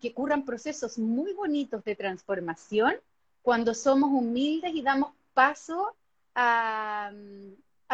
que 0.00 0.08
ocurran 0.08 0.46
procesos 0.46 0.98
muy 0.98 1.34
bonitos 1.34 1.84
de 1.84 1.96
transformación 1.96 2.94
cuando 3.42 3.74
somos 3.74 4.10
humildes 4.10 4.72
y 4.74 4.80
damos 4.80 5.12
paso 5.34 5.94
a, 6.34 7.10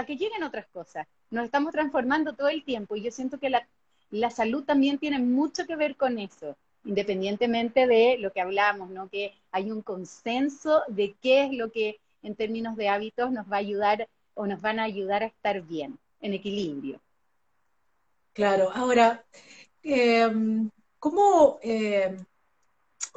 que 0.03 0.17
lleguen 0.17 0.43
otras 0.43 0.67
cosas. 0.67 1.07
Nos 1.31 1.45
estamos 1.45 1.73
transformando 1.73 2.35
todo 2.35 2.49
el 2.49 2.65
tiempo 2.65 2.97
y 2.97 3.03
yo 3.03 3.13
siento 3.13 3.39
que 3.39 3.51
la, 3.51 3.67
la 4.11 4.31
salud 4.31 4.65
también 4.65 4.99
tiene 4.99 5.21
mucho 5.21 5.67
que 5.67 5.77
ver 5.77 5.97
con 5.97 6.19
eso, 6.19 6.57
independientemente 6.85 7.87
de 7.87 8.19
lo 8.19 8.33
que 8.33 8.41
hablamos, 8.41 8.91
¿no? 8.91 9.09
Que 9.09 9.33
hay 9.53 9.71
un 9.71 9.83
consenso 9.83 10.83
de 10.89 11.15
qué 11.23 11.45
es 11.45 11.53
lo 11.53 11.71
que 11.71 12.01
en 12.23 12.35
términos 12.35 12.77
de 12.77 12.89
hábitos 12.89 13.31
nos 13.31 13.51
va 13.51 13.57
a 13.57 13.61
ayudar 13.61 14.09
o 14.35 14.47
nos 14.47 14.61
van 14.61 14.81
a 14.81 14.85
ayudar 14.85 15.23
a 15.23 15.27
estar 15.27 15.63
bien, 15.63 15.99
en 16.21 16.35
equilibrio. 16.35 17.01
Claro, 18.33 18.71
ahora, 18.75 19.25
em, 19.83 20.69
¿cómo, 20.99 21.61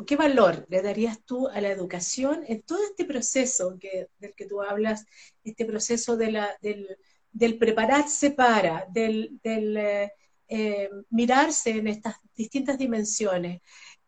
qué 0.06 0.16
valor 0.16 0.66
le 0.70 0.82
darías 0.82 1.24
tú 1.24 1.48
a 1.48 1.60
la 1.62 1.70
educación 1.70 2.44
en 2.48 2.62
todo 2.62 2.84
este 2.84 3.06
proceso 3.06 3.77
que, 3.80 4.08
del 4.20 4.36
que 4.36 4.46
tú 4.46 4.62
hablas, 4.62 5.06
este 5.44 5.66
proceso 5.66 6.18
de 6.18 6.32
la, 6.32 6.58
del, 6.62 7.58
prepararse 7.58 8.32
para, 8.32 8.86
del, 8.89 9.39
eh, 9.44 10.12
em, 10.48 11.04
mirarse 11.10 11.72
en 11.72 11.88
estas 11.88 12.16
distintas 12.36 12.77
dimensiones? 12.77 13.62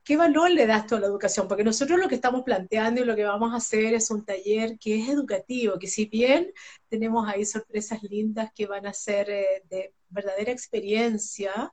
¿qué 0.10 0.17
valor 0.17 0.50
le 0.50 0.65
das 0.65 0.88
tú 0.88 0.96
a 0.96 1.00
la 1.00 1.05
educación? 1.05 1.48
Porque 1.48 1.63
nosotros 1.63 2.00
lo 2.00 2.08
que 2.08 2.15
estamos 2.15 2.41
planteando 2.43 3.00
y 3.00 3.05
lo 3.05 3.15
que 3.15 3.25
vamos 3.25 3.53
a 3.53 3.58
hacer 3.58 3.93
es 3.93 4.10
un 4.10 4.25
taller 4.25 4.79
que 4.79 5.00
es 5.00 5.08
educativo, 5.08 5.77
que 5.77 5.86
si 5.86 6.05
bien 6.05 6.51
tenemos 6.88 7.29
ahí 7.29 7.46
sorpresas 7.46 8.01
lindas 8.01 8.51
que 8.55 8.65
van 8.65 8.88
a 8.88 8.93
ser 8.93 9.29
eh, 9.29 9.63
de 9.69 9.93
verdadera 10.10 10.51
experiencia, 10.51 11.72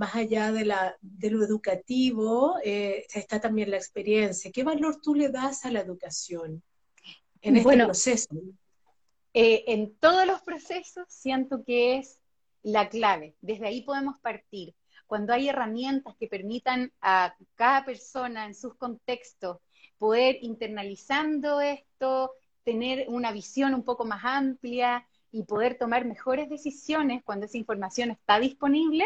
más 0.00 0.14
allá 0.14 0.50
de, 0.50 0.64
la, 0.64 0.96
de 1.02 1.30
lo 1.30 1.44
educativo, 1.44 2.56
eh, 2.64 3.04
está 3.12 3.38
también 3.38 3.70
la 3.70 3.76
experiencia. 3.76 4.50
¿Qué 4.50 4.64
valor 4.64 4.98
tú 5.02 5.14
le 5.14 5.28
das 5.28 5.66
a 5.66 5.70
la 5.70 5.80
educación 5.80 6.62
en 7.42 7.56
este 7.58 7.76
proceso? 7.84 8.34
Eh, 9.34 9.64
en 9.66 9.94
todos 9.96 10.26
los 10.26 10.40
procesos 10.40 11.04
siento 11.06 11.64
que 11.66 11.98
es 11.98 12.18
la 12.62 12.88
clave. 12.88 13.36
Desde 13.42 13.66
ahí 13.66 13.82
podemos 13.82 14.18
partir 14.20 14.74
cuando 15.06 15.34
hay 15.34 15.50
herramientas 15.50 16.16
que 16.18 16.28
permitan 16.28 16.90
a 17.02 17.34
cada 17.54 17.84
persona 17.84 18.46
en 18.46 18.54
sus 18.54 18.76
contextos 18.76 19.58
poder 19.98 20.38
internalizando 20.40 21.60
esto, 21.60 22.32
tener 22.64 23.04
una 23.10 23.32
visión 23.32 23.74
un 23.74 23.84
poco 23.84 24.06
más 24.06 24.22
amplia 24.24 25.06
y 25.30 25.42
poder 25.42 25.76
tomar 25.76 26.06
mejores 26.06 26.48
decisiones 26.48 27.22
cuando 27.22 27.44
esa 27.44 27.58
información 27.58 28.10
está 28.10 28.40
disponible, 28.40 29.04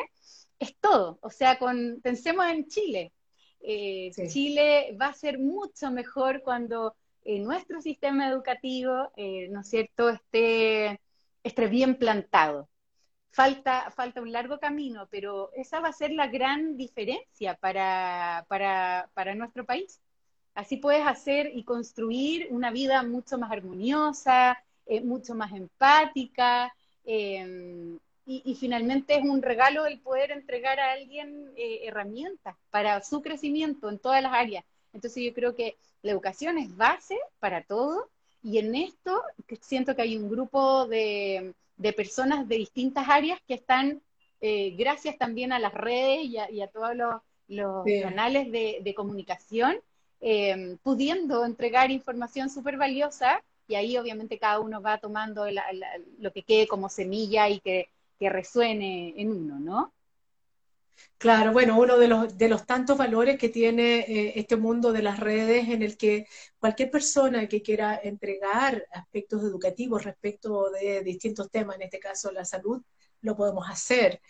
es 0.65 0.77
todo. 0.79 1.19
O 1.23 1.31
sea, 1.31 1.59
con, 1.59 2.01
pensemos 2.03 2.47
en 2.47 2.67
Chile. 2.69 3.13
Eh, 3.61 4.11
Chile 4.29 4.97
va 5.01 5.07
a 5.07 5.15
ser 5.15 5.39
mucho 5.39 5.91
mejor 5.91 6.43
cuando 6.43 6.97
eh, 7.25 7.39
nuestro 7.39 7.81
sistema 7.81 8.29
educativo, 8.29 9.11
eh, 9.17 9.49
¿no 9.51 9.61
es 9.61 9.69
cierto?, 9.69 10.11
esté, 10.11 11.01
esté 11.43 11.69
bien 11.69 11.97
plantado 11.97 12.69
falta, 13.31 13.91
falta 13.91 14.23
un 14.23 14.31
largo 14.31 14.59
camino, 14.61 15.09
pero 15.11 15.51
esa 15.55 15.81
va 15.81 15.89
a 15.89 15.93
ser 15.93 16.13
la 16.13 16.29
gran 16.29 16.77
diferencia 16.77 17.55
para, 17.57 18.47
para, 18.49 19.35
nuestro 19.35 19.65
país. 19.65 20.01
Así 20.55 20.77
puedes 20.77 21.05
hacer 21.05 21.51
y 21.53 21.65
construir 21.65 22.47
una 22.51 22.71
vida 22.71 23.03
mucho 23.03 23.37
más 23.39 23.51
armoniosa, 23.51 24.57
mucho 25.03 25.35
más 25.35 25.53
empática, 25.53 26.73
em, 27.05 27.99
y, 28.27 28.55
finalmente 28.55 29.17
es 29.17 29.23
un 29.23 29.43
regalo 29.43 29.85
el 29.87 30.01
poder 30.01 30.31
entregar 30.31 30.81
a 30.81 30.93
alguien 30.93 31.53
eh, 31.57 31.81
herramientas 31.85 32.57
para 32.71 33.03
su 33.03 33.21
crecimiento 33.21 33.91
en 33.91 33.99
todas 33.99 34.23
las 34.23 34.33
áreas. 34.33 34.65
Entonces 34.93 35.23
yo 35.23 35.35
creo 35.35 35.55
que 35.55 35.77
la 36.03 36.13
educación 36.13 36.57
es 36.59 36.75
base 36.75 37.19
para 37.39 37.63
todo, 37.65 38.09
y 38.43 38.59
en 38.59 38.75
esto 38.75 39.23
siento 39.61 39.97
que 39.97 40.03
hay 40.03 40.17
un 40.17 40.29
grupo 40.29 40.87
de, 40.87 41.55
de 41.77 41.93
personas 41.93 42.47
de 42.49 42.57
distintas 42.57 43.09
áreas 43.09 43.41
que 43.47 43.55
están, 43.55 44.03
eh, 44.41 44.75
gracias 44.77 45.17
también 45.19 45.53
a 45.53 45.59
las 45.59 45.75
redes 45.75 46.25
y 46.25 46.61
a, 46.61 46.69
todos 46.69 46.95
los, 46.95 47.85
canales 48.03 48.51
de, 48.53 48.95
comunicación, 48.95 49.81
eh, 50.21 50.77
pudiendo 50.83 51.45
entregar 51.45 51.91
información 51.91 52.49
súper 52.49 52.77
valiosa 52.77 53.43
y 53.67 53.75
ahí 53.75 53.97
obviamente 53.97 54.39
cada 54.39 54.61
uno 54.61 54.83
va 54.83 54.99
tomando 54.99 55.47
lo 56.19 56.33
que 56.33 56.43
quede 56.43 56.67
como 56.67 56.89
semilla 56.89 57.49
y 57.49 57.61
que, 57.61 57.89
resuene 58.31 59.15
en 59.17 59.31
uno, 59.31 59.59
¿no? 59.61 59.95
Claro, 61.19 61.53
bueno, 61.53 61.79
uno 61.79 61.99
de 61.99 62.09
los, 62.09 62.37
de 62.37 62.49
los 62.49 62.67
tantos 62.67 62.99
valores 62.99 63.39
que 63.39 63.49
tiene 63.49 64.01
eh, 64.01 64.33
este 64.37 64.57
mundo 64.57 64.93
de 64.93 65.03
las 65.03 65.19
redes 65.19 65.69
en 65.69 65.83
el 65.83 65.97
que 65.97 66.27
cualquier 66.59 66.91
persona 66.91 67.49
que 67.49 67.63
quiera 67.63 67.99
entregar 68.03 68.87
aspectos 68.93 69.43
educativos 69.43 70.05
respecto 70.05 70.71
de 70.71 71.03
distintos 71.03 71.51
temas, 71.51 71.77
en 71.77 71.83
este 71.83 71.99
caso 71.99 72.31
la 72.31 72.45
salud, 72.45 72.83
lo 73.23 73.37
podemos 73.37 73.69
hacer. 73.69 74.21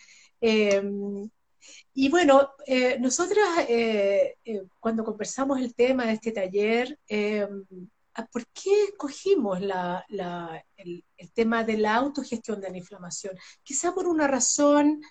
Em, 0.41 1.29
y 1.95 2.09
bueno, 2.11 2.55
eh, 2.67 2.99
nosotras 3.01 3.47
eh, 3.69 4.37
cuando 4.81 5.05
conversamos 5.05 5.61
el 5.61 5.75
tema 5.75 6.07
de 6.07 6.13
este 6.13 6.33
taller, 6.33 6.99
em, 7.09 7.65
¿por 8.30 8.47
qué 8.49 8.85
escogimos 8.85 9.61
el, 9.61 11.04
tema 11.35 11.64
de 11.64 11.78
la 11.78 11.97
autogestión 11.97 12.61
de 12.61 12.71
la 12.71 12.78
inflamación? 12.78 13.37
Quizá 13.62 13.92
por 13.92 14.06
una 14.06 14.26
razón 14.26 15.02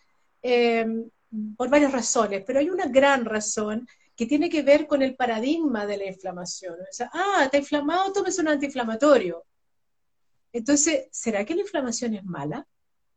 em, 0.42 1.10
por 1.58 1.70
varias 1.70 1.92
razones, 1.92 2.44
pero 2.46 2.60
hay 2.60 2.70
una 2.70 2.88
gran 2.88 3.26
razón 3.26 3.88
que 4.16 4.26
tiene 4.26 4.50
que 4.50 4.62
ver 4.62 4.88
con 4.88 5.02
el 5.02 5.16
paradigma 5.16 5.86
de 5.86 5.98
la 5.98 6.06
inflamación. 6.06 6.76
Ah, 7.12 7.42
está 7.46 7.58
inflamado, 7.58 8.14
tomes 8.14 8.38
un 8.38 8.48
antiinflamatorio. 8.48 9.44
Entonces, 10.52 11.08
¿será 11.12 11.44
que 11.46 11.56
la 11.56 11.62
inflamación 11.62 12.14
es 12.14 12.24
mala? 12.24 12.68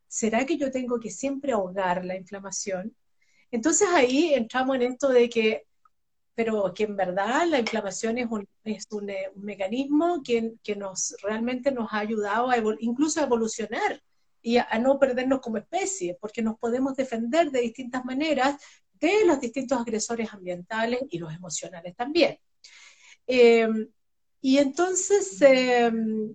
¿Será 0.09 0.47
que 0.47 0.57
yo 0.57 0.71
tengo 0.71 0.99
que 0.99 1.11
siempre 1.11 1.53
ahogar 1.53 2.05
la 2.05 2.17
inflamación? 2.17 2.97
Entonces 3.51 3.89
ahí 3.93 4.35
entramos 4.35 4.77
en 4.77 4.83
esto 4.83 5.09
de 5.09 5.29
que 5.29 5.67
pero 6.37 6.73
que 6.75 6.85
en 6.85 6.97
verdad 6.97 7.47
la 7.49 7.59
inflamación 7.59 8.19
es 8.19 8.27
un, 8.31 8.47
es 8.63 8.87
un, 8.91 9.09
eh, 9.09 9.33
mecanismo 9.37 10.23
que, 10.23 10.53
que, 10.63 10.77
nos 10.77 11.17
realmente 11.23 11.73
nos 11.73 11.93
ha 11.93 12.01
ayudado 12.01 12.51
a 12.51 12.59
incluso 12.79 13.21
a 13.21 13.25
evolucionar 13.25 14.03
y 14.43 14.59
a, 14.59 14.79
no 14.79 14.99
perdernos 14.99 15.41
como 15.41 15.57
especie, 15.57 16.17
porque 16.21 16.43
nos 16.43 16.59
podemos 16.59 16.95
defender 16.95 17.51
de 17.51 17.63
distintas 17.63 18.05
maneras 18.05 18.63
de 18.93 19.25
los 19.25 19.41
distintos 19.41 19.81
agresores 19.81 20.33
ambientales 20.33 21.01
y 21.11 21.19
los 21.19 21.35
emocionales 21.35 21.97
también. 21.97 22.39
Em, 23.27 23.89
y 24.43 24.59
entonces, 24.59 25.41
em, 25.41 26.35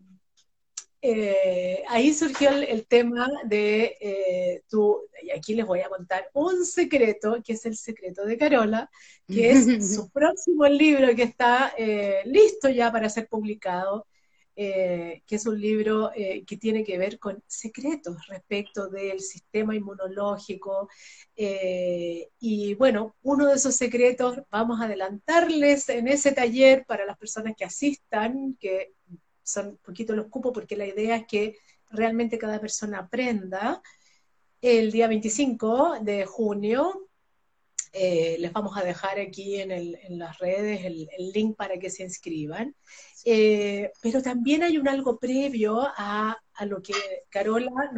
eh, 1.04 1.84
ahí 1.88 2.14
surgió 2.14 2.52
el, 2.52 2.86
tema 2.86 3.28
de 3.46 3.98
eh, 4.00 4.64
tú, 4.70 5.02
y 5.24 5.32
aquí 5.32 5.56
les 5.56 5.66
voy 5.66 5.80
a 5.80 5.90
contar 5.90 6.30
un 6.34 6.64
secreto, 6.64 7.42
que 7.44 7.54
es 7.54 7.66
el 7.66 7.76
secreto 7.76 8.24
de 8.24 8.38
Carola, 8.38 8.90
que 9.28 9.52
es 9.52 9.96
su 9.96 10.12
próximo 10.12 10.68
libro 10.68 11.16
que 11.16 11.24
está 11.24 11.74
eh, 11.76 12.22
listo 12.26 12.70
ya 12.70 12.92
para 12.92 13.10
ser 13.10 13.28
publicado, 13.28 14.06
que 14.54 15.24
es 15.28 15.48
un 15.48 15.60
libro 15.60 16.12
que 16.14 16.58
tiene 16.58 16.84
que 16.84 17.00
ver 17.00 17.18
con 17.18 17.42
secretos 17.48 18.28
respecto 18.28 18.90
del 18.90 19.20
sistema 19.20 19.76
inmunológico. 19.76 20.88
y 21.36 22.76
bueno, 22.76 23.16
uno 23.24 23.48
de 23.48 23.56
esos 23.56 23.74
secretos 23.76 24.40
vamos 24.52 24.80
a 24.80 24.84
adelantarles 24.84 25.90
en 25.90 26.08
ese 26.08 26.32
taller 26.34 26.86
para 26.86 27.06
las 27.06 27.18
personas 27.18 27.56
que 27.58 27.66
asistan, 27.66 28.56
que 28.60 28.94
son 29.44 29.78
poquito 29.78 30.16
los 30.16 30.28
cupos 30.28 30.52
porque 30.54 30.76
la 30.76 30.86
idea 30.86 31.16
es 31.18 31.26
que 31.28 31.58
realmente 31.90 32.38
cada 32.38 32.60
persona 32.60 33.00
aprenda. 33.00 33.82
El 34.62 34.92
día 34.92 35.08
25 35.08 36.00
de 36.02 36.26
junio 36.26 37.10
eh, 37.94 38.38
les 38.40 38.54
vamos 38.54 38.78
a 38.78 38.84
dejar 38.84 39.20
aquí 39.20 39.60
en, 39.60 40.18
las 40.18 40.38
redes 40.40 40.86
el, 40.86 41.10
link 41.34 41.58
para 41.58 41.78
que 41.78 41.90
se 41.90 42.04
inscriban. 42.04 42.76
Eh, 43.26 43.92
pero 44.02 44.22
también 44.22 44.64
hay 44.64 44.78
un 44.78 44.88
algo 44.88 45.20
previo 45.20 45.82
a, 45.98 46.38
lo 46.66 46.82
que 46.82 46.94
Carola 47.30 47.92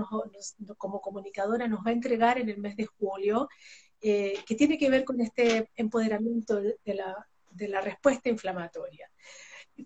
como 0.77 1.01
comunicadora 1.01 1.67
nos 1.67 1.85
va 1.85 1.89
a 1.89 1.93
entregar 1.93 2.39
en 2.39 2.49
el 2.49 2.57
mes 2.57 2.75
de 2.75 2.85
julio, 2.85 3.49
eh, 4.01 4.39
que 4.45 4.55
tiene 4.55 4.77
que 4.77 4.89
ver 4.89 5.03
con 5.03 5.21
este 5.21 5.69
empoderamiento 5.75 6.59
de 6.59 7.67
la 7.67 7.81
respuesta 7.81 8.29
inflamatoria. 8.29 9.09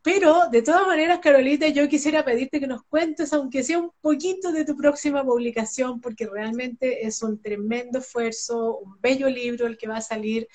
Pero, 0.03 0.49
de 0.51 0.61
todas 0.61 0.85
maneras, 0.85 1.19
Carolita, 1.19 1.67
yo 1.69 1.87
quisiera 1.87 2.25
pedirte 2.25 2.59
que 2.59 2.67
nos 2.67 2.83
cuentes, 2.83 3.31
aunque 3.31 3.63
sea 3.63 3.79
un 3.79 3.91
poquito 4.01 4.51
de 4.51 4.65
tu 4.65 4.75
próxima 4.75 5.23
publicación, 5.23 6.01
porque 6.01 6.27
realmente 6.27 7.07
es 7.07 7.23
un 7.23 7.41
tremendo 7.41 7.99
esfuerzo, 7.99 8.79
un 8.79 8.99
bello 8.99 9.29
libro 9.29 9.65
el 9.65 9.77
que 9.77 9.87
va 9.87 9.97
a 9.97 10.01
salir 10.01 10.47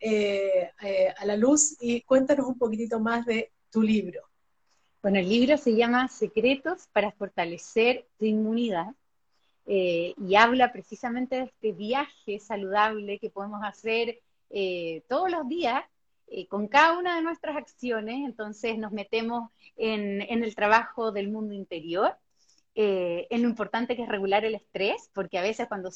eh, 0.00 0.70
eh, 0.82 1.14
a 1.16 1.24
la 1.24 1.36
luz. 1.36 1.76
Y 1.80 2.02
cuéntanos 2.02 2.46
un 2.46 2.58
poquitito 2.58 3.00
más 3.00 3.24
de 3.24 3.52
tu 3.70 3.80
libro. 3.80 4.20
Bueno, 5.02 5.18
el 5.18 5.28
libro 5.28 5.56
se 5.56 5.74
llama 5.74 6.08
Secretos 6.08 6.86
para 6.92 7.10
fortalecer 7.12 8.06
tu 8.18 8.26
inmunidad 8.26 8.94
eh, 9.66 10.14
y 10.18 10.34
habla 10.34 10.72
precisamente 10.72 11.36
de 11.36 11.42
este 11.44 11.72
viaje 11.72 12.38
saludable 12.38 13.18
que 13.18 13.30
podemos 13.30 13.62
hacer 13.64 14.20
todos 15.08 15.32
los 15.32 15.48
días 15.48 15.82
eh, 16.26 16.48
con 16.48 16.68
cada 16.68 16.98
una 16.98 17.16
de 17.16 17.22
nuestras 17.22 17.56
acciones, 17.56 18.16
entonces 18.24 18.78
nos 18.78 18.92
metemos 18.92 19.50
en, 19.76 20.22
el 20.22 20.54
trabajo 20.54 21.12
del 21.12 21.30
mundo 21.30 21.54
interior, 21.54 22.16
eh, 22.74 23.26
en 23.30 23.42
lo 23.42 23.48
importante 23.48 23.94
que 23.94 24.02
es 24.02 24.08
regular 24.08 24.44
el 24.44 24.54
estrés, 24.54 25.10
porque 25.12 25.38
a 25.38 25.42
veces 25.42 25.68
cuando 25.68 25.90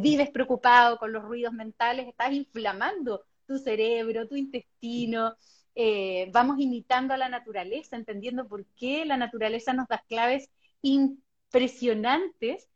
vives 0.00 0.30
preocupado 0.30 0.98
con 0.98 1.12
los 1.12 1.22
ruidos 1.22 1.52
mentales, 1.52 2.08
estás 2.08 2.32
inflamando 2.32 3.24
tu 3.46 3.58
cerebro, 3.58 4.26
tu 4.26 4.36
intestino, 4.36 5.36
eh, 5.74 6.30
vamos 6.32 6.58
imitando 6.58 7.14
a 7.14 7.18
la 7.18 7.28
naturaleza, 7.28 7.96
entendiendo 7.96 8.48
por 8.48 8.64
qué 8.76 9.04
la 9.04 9.16
naturaleza 9.16 9.74
nos 9.74 9.86
da 9.88 10.02
claves 10.08 10.48
impresionantes 10.82 12.68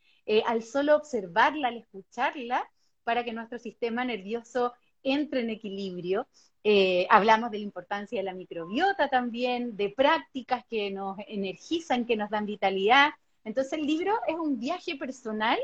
al 0.44 0.62
solo 0.62 0.94
observarla, 0.94 1.68
al 1.68 1.78
escucharla, 1.78 2.68
para 3.02 3.24
que 3.24 3.32
nuestro 3.32 3.58
sistema 3.58 4.04
nervioso 4.04 4.74
entre 5.02 5.40
en 5.40 5.50
equilibrio 5.50 6.26
eh, 6.64 7.06
hablamos 7.08 7.50
de 7.50 7.58
la 7.58 7.64
importancia 7.64 8.18
de 8.18 8.24
la 8.24 8.34
microbiota 8.34 9.08
también, 9.08 9.76
de 9.76 9.90
prácticas 9.90 10.64
que 10.66 10.90
nos 10.90 11.16
energizan, 11.26 12.04
que 12.04 12.16
nos 12.16 12.30
dan 12.30 12.46
vitalidad. 12.46 13.11
Entonces 13.44 13.74
el 13.74 13.87
libro 13.87 14.12
es 14.26 14.34
un 14.34 14.58
viaje 14.58 14.96
personal 14.96 15.58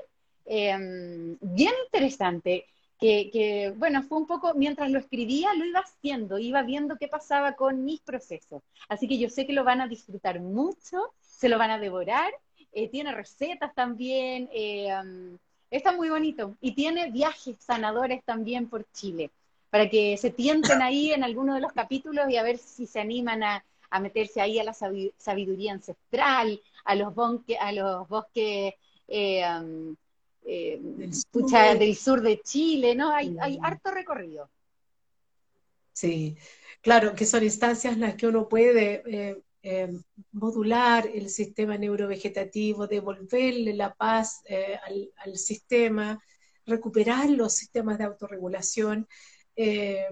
em, 0.46 1.36
bien 1.40 1.72
interesante, 1.84 2.66
que, 2.98 3.74
bueno, 3.76 4.02
fue 4.02 4.16
un 4.16 4.26
poco, 4.26 4.54
mientras 4.54 4.90
lo 4.90 4.98
escribía, 4.98 5.52
lo 5.52 5.66
iba 5.66 5.80
haciendo, 5.80 6.38
iba 6.38 6.62
viendo 6.62 6.96
qué 6.96 7.06
pasaba 7.06 7.52
con 7.52 7.84
mis 7.84 8.00
procesos. 8.00 8.62
Así 8.88 9.06
que 9.06 9.18
yo 9.18 9.28
sé 9.28 9.46
que 9.46 9.52
lo 9.52 9.62
van 9.62 9.82
a 9.82 9.88
disfrutar 9.88 10.40
mucho, 10.40 11.12
se 11.20 11.50
lo 11.50 11.58
van 11.58 11.70
a 11.70 11.78
devorar, 11.78 12.32
eh, 12.72 12.88
tiene 12.88 13.12
recetas 13.12 13.74
también, 13.74 14.48
em, 14.52 15.36
está 15.76 15.92
muy 15.92 16.08
bonito 16.08 16.56
y 16.60 16.72
tiene 16.72 17.10
viajes 17.10 17.56
sanadores 17.58 18.22
también 18.24 18.68
por 18.68 18.86
Chile 18.92 19.30
para 19.70 19.90
que 19.90 20.16
se 20.16 20.30
tienten 20.30 20.82
ahí 20.82 21.10
en 21.10 21.24
alguno 21.24 21.54
de 21.54 21.60
los 21.60 21.72
capítulos 21.72 22.30
y 22.30 22.36
a 22.36 22.44
ver 22.44 22.58
si 22.58 22.86
se 22.86 23.00
animan 23.00 23.42
a, 23.42 23.64
meterse 24.00 24.40
ahí 24.40 24.58
a 24.58 24.64
la 24.64 24.72
sabiduría 24.72 25.72
ancestral, 25.72 26.60
a 26.84 26.94
los, 26.94 27.12
a 27.60 27.72
los 27.72 28.08
bosques 28.08 28.74
eh, 29.08 29.44
um, 29.44 29.96
eh, 30.44 30.78
del, 30.80 31.94
sur. 31.96 32.20
de 32.20 32.40
Chile, 32.42 32.94
¿no? 32.94 33.10
Hay, 33.12 33.36
hay 33.40 33.58
harto 33.62 33.90
recorrido. 33.90 34.48
Sí, 35.92 36.36
claro, 36.80 37.14
que 37.14 37.26
son 37.26 37.42
instancias 37.42 37.94
en 37.94 38.00
las 38.00 38.14
que 38.14 38.26
uno 38.26 38.48
puede 38.48 39.02
eh, 39.06 39.42
modular 40.32 41.06
el 41.06 41.30
sistema 41.30 41.78
neurovegetativo, 41.78 42.86
devolverle 42.86 43.74
la 43.74 43.94
paz 43.94 44.42
al, 44.86 45.10
al, 45.16 45.36
sistema, 45.36 46.20
recuperar 46.66 47.30
los 47.30 47.54
sistemas 47.54 47.98
de 47.98 48.04
autorregulación. 48.04 49.08
Eh, 49.56 50.06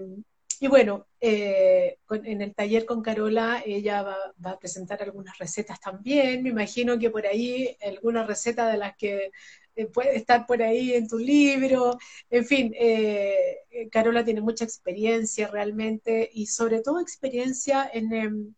y 0.59 0.67
bueno, 0.67 1.07
eh, 1.19 1.97
en 2.09 2.41
el 2.41 2.55
taller 2.55 2.85
con 2.85 3.01
Carola 3.01 3.61
ella 3.65 4.03
va, 4.03 4.51
a 4.51 4.59
presentar 4.59 5.01
algunas 5.03 5.37
recetas 5.37 5.79
también. 5.79 6.43
Me 6.43 6.49
imagino 6.49 6.97
que 6.99 7.09
por 7.09 7.25
ahí 7.27 7.75
alguna 7.85 8.25
receta 8.25 8.67
de 8.69 8.77
las 8.77 8.95
que 8.95 9.31
eh, 9.75 9.85
puede 9.87 10.15
estar 10.15 10.45
por 10.45 10.61
ahí 10.61 10.93
en 10.93 11.07
tu 11.07 11.17
libro. 11.17 11.97
En 12.29 12.45
fin, 12.45 12.73
Carola 13.91 14.23
tiene 14.23 14.41
mucha 14.41 14.63
experiencia 14.63 15.47
realmente 15.47 16.29
y 16.33 16.47
sobre 16.47 16.81
todo 16.81 16.99
experiencia 17.01 17.89
en, 17.91 18.13
em, 18.13 18.53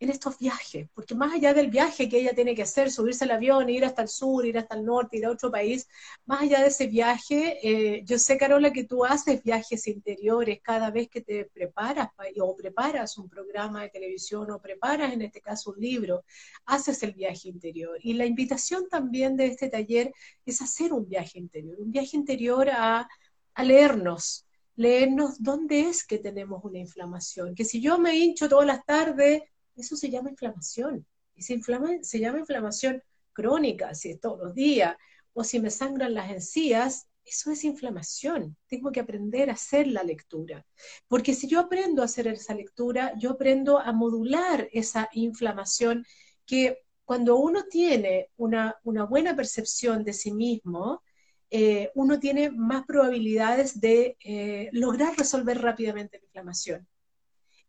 en 0.00 0.10
estos 0.10 0.38
viajes, 0.38 0.88
porque 0.94 1.14
más 1.14 1.34
allá 1.34 1.52
del 1.52 1.70
viaje 1.70 2.08
que 2.08 2.20
ella 2.20 2.32
tiene 2.32 2.54
que 2.54 2.62
hacer, 2.62 2.90
subirse 2.90 3.24
al 3.24 3.32
avión, 3.32 3.68
ir 3.68 3.84
hasta 3.84 4.02
el 4.02 4.08
sur, 4.08 4.46
ir 4.46 4.56
hasta 4.56 4.76
el 4.76 4.84
norte, 4.84 5.16
ir 5.16 5.26
a 5.26 5.30
otro 5.30 5.50
país, 5.50 5.88
más 6.24 6.42
allá 6.42 6.60
de 6.60 6.68
ese 6.68 6.86
viaje, 6.86 7.58
eh, 7.62 8.02
yo 8.04 8.16
sé, 8.18 8.38
Carola, 8.38 8.72
que 8.72 8.84
tú 8.84 9.04
haces 9.04 9.42
viajes 9.42 9.88
interiores 9.88 10.60
cada 10.62 10.90
vez 10.90 11.08
que 11.08 11.20
te 11.20 11.46
preparas 11.46 12.10
o 12.40 12.56
preparas 12.56 13.18
un 13.18 13.28
programa 13.28 13.82
de 13.82 13.88
televisión 13.90 14.50
o 14.52 14.60
preparas, 14.60 15.12
en 15.12 15.22
este 15.22 15.40
caso, 15.40 15.72
un 15.72 15.80
libro, 15.80 16.24
haces 16.66 17.02
el 17.02 17.12
viaje 17.12 17.48
interior. 17.48 17.98
Y 18.00 18.12
la 18.12 18.26
invitación 18.26 18.88
también 18.88 19.36
de 19.36 19.46
este 19.46 19.68
taller 19.68 20.12
es 20.46 20.62
hacer 20.62 20.92
un 20.92 21.08
viaje 21.08 21.38
interior, 21.40 21.76
un 21.80 21.90
viaje 21.90 22.16
interior 22.16 22.68
a, 22.70 23.08
a 23.54 23.64
leernos, 23.64 24.46
leernos 24.76 25.42
dónde 25.42 25.88
es 25.88 26.06
que 26.06 26.18
tenemos 26.18 26.64
una 26.64 26.78
inflamación. 26.78 27.56
Que 27.56 27.64
si 27.64 27.80
yo 27.80 27.98
me 27.98 28.16
hincho 28.16 28.48
todas 28.48 28.66
las 28.66 28.84
tardes, 28.84 29.42
eso 29.78 29.96
se 29.96 30.10
llama 30.10 30.30
inflamación. 30.30 31.06
Y 31.34 31.42
se, 31.42 31.60
se 32.02 32.20
llama 32.20 32.38
inflamación 32.40 33.02
crónica, 33.32 33.94
si 33.94 34.10
es 34.10 34.20
todos 34.20 34.38
los 34.40 34.54
días, 34.54 34.96
o 35.32 35.44
si 35.44 35.60
me 35.60 35.70
sangran 35.70 36.14
las 36.14 36.30
encías, 36.30 37.08
eso 37.24 37.50
es 37.50 37.64
inflamación. 37.64 38.56
Tengo 38.66 38.90
que 38.90 39.00
aprender 39.00 39.50
a 39.50 39.52
hacer 39.52 39.86
la 39.86 40.02
lectura. 40.02 40.66
Porque 41.06 41.34
si 41.34 41.46
yo 41.46 41.60
aprendo 41.60 42.02
a 42.02 42.06
hacer 42.06 42.26
esa 42.26 42.54
lectura, 42.54 43.12
yo 43.18 43.30
aprendo 43.30 43.78
a 43.78 43.92
modular 43.92 44.68
esa 44.72 45.08
inflamación 45.12 46.04
que 46.46 46.78
cuando 47.04 47.36
uno 47.36 47.64
tiene 47.64 48.30
una, 48.36 48.76
buena 49.08 49.36
percepción 49.36 50.04
de 50.04 50.12
sí 50.12 50.32
mismo, 50.32 51.02
eh, 51.50 51.90
uno 51.94 52.18
tiene 52.18 52.50
más 52.50 52.84
probabilidades 52.84 53.80
de 53.80 54.16
eh, 54.24 54.68
lograr 54.72 55.16
resolver 55.16 55.60
rápidamente 55.60 56.18
la 56.18 56.24
inflamación. 56.24 56.86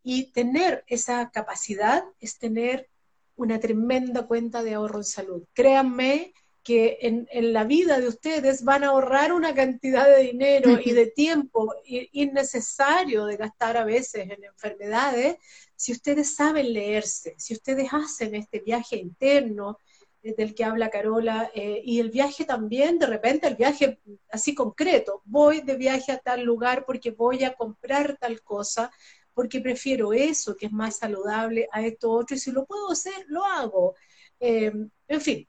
Y 0.04 0.32
tener 0.32 0.84
esa 0.88 1.30
capacidad 1.32 2.04
es 2.20 2.38
tener 2.38 2.90
una 3.36 3.60
tremenda 3.60 4.28
cuenta 4.28 4.64
de 4.64 4.74
ahorro 4.74 5.00
en 5.00 5.04
salud. 5.06 5.44
Créanme 5.54 6.34
que 6.64 7.00
en, 7.02 7.54
la 7.54 7.64
vida 7.64 8.00
de 8.00 8.08
ustedes 8.08 8.64
van 8.64 8.84
a 8.84 8.90
ahorrar 8.90 9.34
una 9.34 9.56
cantidad 9.56 10.08
de 10.08 10.24
dinero 10.24 10.78
y 10.84 10.92
de 10.92 11.08
tiempo 11.08 11.74
innecesario 11.86 13.26
de 13.26 13.38
gastar 13.38 13.78
a 13.78 13.86
veces 13.86 14.30
en 14.30 14.44
enfermedades 14.44 15.38
si 15.76 15.94
ustedes 15.94 16.36
saben 16.36 16.74
leerse, 16.74 17.36
si 17.38 17.54
ustedes 17.54 17.88
hacen 17.94 18.36
este 18.36 18.60
viaje 18.60 18.98
interno 18.98 19.80
del 20.22 20.54
que 20.54 20.66
habla 20.66 20.90
Carola, 20.90 21.50
y 21.56 22.02
el 22.02 22.10
viaje 22.10 22.44
también, 22.44 23.00
de 23.00 23.06
repente 23.06 23.48
el 23.48 23.56
viaje 23.56 23.98
así 24.30 24.54
concreto, 24.54 25.22
voy 25.24 25.62
de 25.62 25.78
viaje 25.78 26.12
a 26.12 26.18
tal 26.18 26.44
lugar 26.44 26.84
porque 26.86 27.12
voy 27.12 27.46
a 27.46 27.54
comprar 27.54 28.18
tal 28.18 28.42
cosa, 28.42 28.92
porque 29.40 29.62
prefiero 29.62 30.12
eso, 30.12 30.58
que 30.58 30.66
es 30.66 30.72
más 30.74 30.98
saludable, 30.98 31.66
a 31.72 31.82
esto 31.82 32.12
otro, 32.12 32.36
y 32.36 32.40
si 32.40 32.52
lo 32.52 32.66
puedo 32.66 32.92
hacer, 32.92 33.14
lo 33.30 33.46
hago. 33.46 33.96
en 34.42 35.22
fin, 35.22 35.48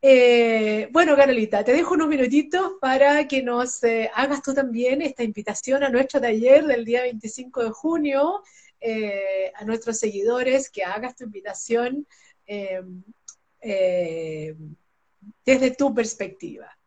eh, 0.00 0.88
bueno, 0.92 1.16
Carolita, 1.16 1.64
te 1.64 1.72
dejo 1.72 1.94
unos 1.94 2.06
minutitos 2.06 2.74
para 2.80 3.26
que 3.26 3.42
nos 3.42 3.82
eh, 3.82 4.08
hagas 4.14 4.42
tú 4.42 4.54
también 4.54 5.02
esta 5.02 5.24
invitación 5.24 5.82
a 5.82 5.88
nuestro 5.88 6.20
taller 6.20 6.66
del 6.66 6.84
día 6.84 7.02
25 7.02 7.64
de 7.64 7.70
junio, 7.70 8.44
eh, 8.80 9.50
a 9.56 9.64
nuestros 9.64 9.98
seguidores, 9.98 10.70
que 10.70 10.84
hagas 10.84 11.16
tu 11.16 11.24
invitación 11.24 12.06
desde 15.44 15.70
tu 15.76 15.92
perspectiva. 15.92 16.78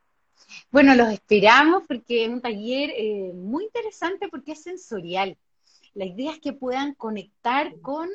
Bueno, 0.72 0.96
los 0.96 1.12
esperamos 1.12 1.84
porque 1.86 2.24
es 2.24 2.30
un 2.30 2.42
taller 2.42 2.94
muy 3.34 3.66
interesante 3.66 4.30
porque 4.30 4.54
es 4.54 4.64
sensorial. 4.64 5.38
La 5.94 6.06
idea 6.06 6.32
es 6.32 6.40
que 6.40 6.54
puedan 6.54 6.96
conectar 6.96 7.80
con 7.82 8.10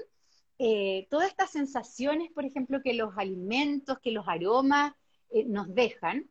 eh, 0.58 1.06
todas 1.10 1.28
estas 1.28 1.50
sensaciones, 1.52 2.32
por 2.32 2.44
ejemplo, 2.44 2.82
que 2.82 2.92
los 2.94 3.16
alimentos, 3.16 4.00
que 4.00 4.10
los 4.10 4.26
aromas 4.26 4.92
eh, 5.30 5.44
nos 5.44 5.72
dejan, 5.72 6.28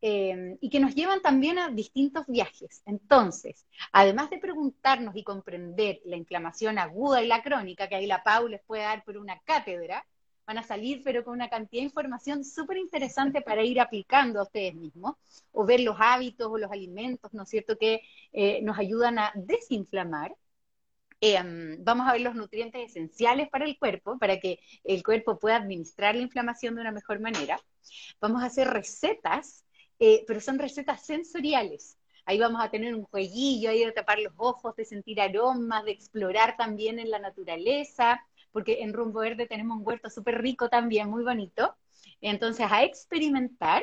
eh, 0.00 0.58
y 0.60 0.68
que 0.68 0.80
nos 0.80 0.94
llevan 0.94 1.22
también 1.22 1.58
a 1.58 1.70
distintos 1.70 2.26
viajes. 2.26 2.82
Entonces, 2.84 3.66
además 3.90 4.30
de 4.30 4.38
preguntarnos 4.38 5.16
y 5.16 5.24
comprender 5.24 6.00
la 6.04 6.16
inflamación 6.16 6.78
aguda 6.78 7.22
y 7.22 7.26
la 7.26 7.42
crónica, 7.42 7.88
que 7.88 7.96
ahí 7.96 8.06
la 8.06 8.22
Paula 8.22 8.50
les 8.50 8.62
puede 8.62 8.82
dar 8.82 9.02
por 9.02 9.16
una 9.16 9.40
cátedra, 9.40 10.06
van 10.46 10.58
a 10.58 10.62
salir 10.62 11.00
pero 11.02 11.24
con 11.24 11.32
una 11.32 11.48
cantidad 11.48 11.80
de 11.80 11.86
información 11.86 12.44
súper 12.44 12.76
interesante 12.76 13.40
para 13.40 13.64
ir 13.64 13.80
aplicando 13.80 14.40
a 14.40 14.42
ustedes 14.42 14.74
mismos, 14.74 15.16
o 15.52 15.64
ver 15.64 15.80
los 15.80 15.96
hábitos 15.98 16.48
o 16.48 16.58
los 16.58 16.70
alimentos, 16.70 17.32
¿no 17.32 17.44
es 17.44 17.48
cierto?, 17.48 17.78
que 17.78 18.02
nos 18.62 18.78
ayudan 18.78 19.18
a 19.18 19.32
desinflamar. 19.34 20.36
Em, 21.26 21.82
vamos 21.82 22.06
a 22.06 22.12
ver 22.12 22.20
los 22.20 22.34
nutrientes 22.34 22.90
esenciales 22.90 23.48
para 23.48 23.64
el 23.64 23.78
cuerpo, 23.78 24.18
para 24.18 24.38
que 24.40 24.60
el 24.84 25.02
cuerpo 25.02 25.38
pueda 25.38 25.56
administrar 25.56 26.14
la 26.14 26.20
inflamación 26.20 26.74
de 26.74 26.82
una 26.82 26.92
mejor 26.92 27.18
manera. 27.18 27.58
Vamos 28.20 28.42
a 28.42 28.46
hacer 28.46 28.68
recetas, 28.68 29.64
eh, 29.98 30.24
pero 30.26 30.42
son 30.42 30.58
recetas 30.58 31.06
sensoriales. 31.06 31.96
Ahí 32.26 32.38
vamos 32.38 32.62
a 32.62 32.70
tener 32.70 32.94
un 32.94 33.04
jueguillo, 33.04 33.70
ahí 33.70 33.82
de 33.82 33.92
tapar 33.92 34.18
los 34.18 34.34
ojos, 34.36 34.76
de 34.76 34.84
sentir 34.84 35.18
aromas, 35.18 35.86
de 35.86 35.92
explorar 35.92 36.58
también 36.58 36.98
en 36.98 37.10
la 37.10 37.20
naturaleza, 37.20 38.20
porque 38.52 38.82
en 38.82 38.92
Rumbo 38.92 39.20
Verde 39.20 39.46
tenemos 39.46 39.78
un 39.78 39.86
huerto 39.86 40.10
súper 40.10 40.42
rico 40.42 40.68
también, 40.68 41.08
muy 41.08 41.24
bonito. 41.24 41.74
Entonces, 42.20 42.66
a 42.70 42.84
experimentar. 42.84 43.82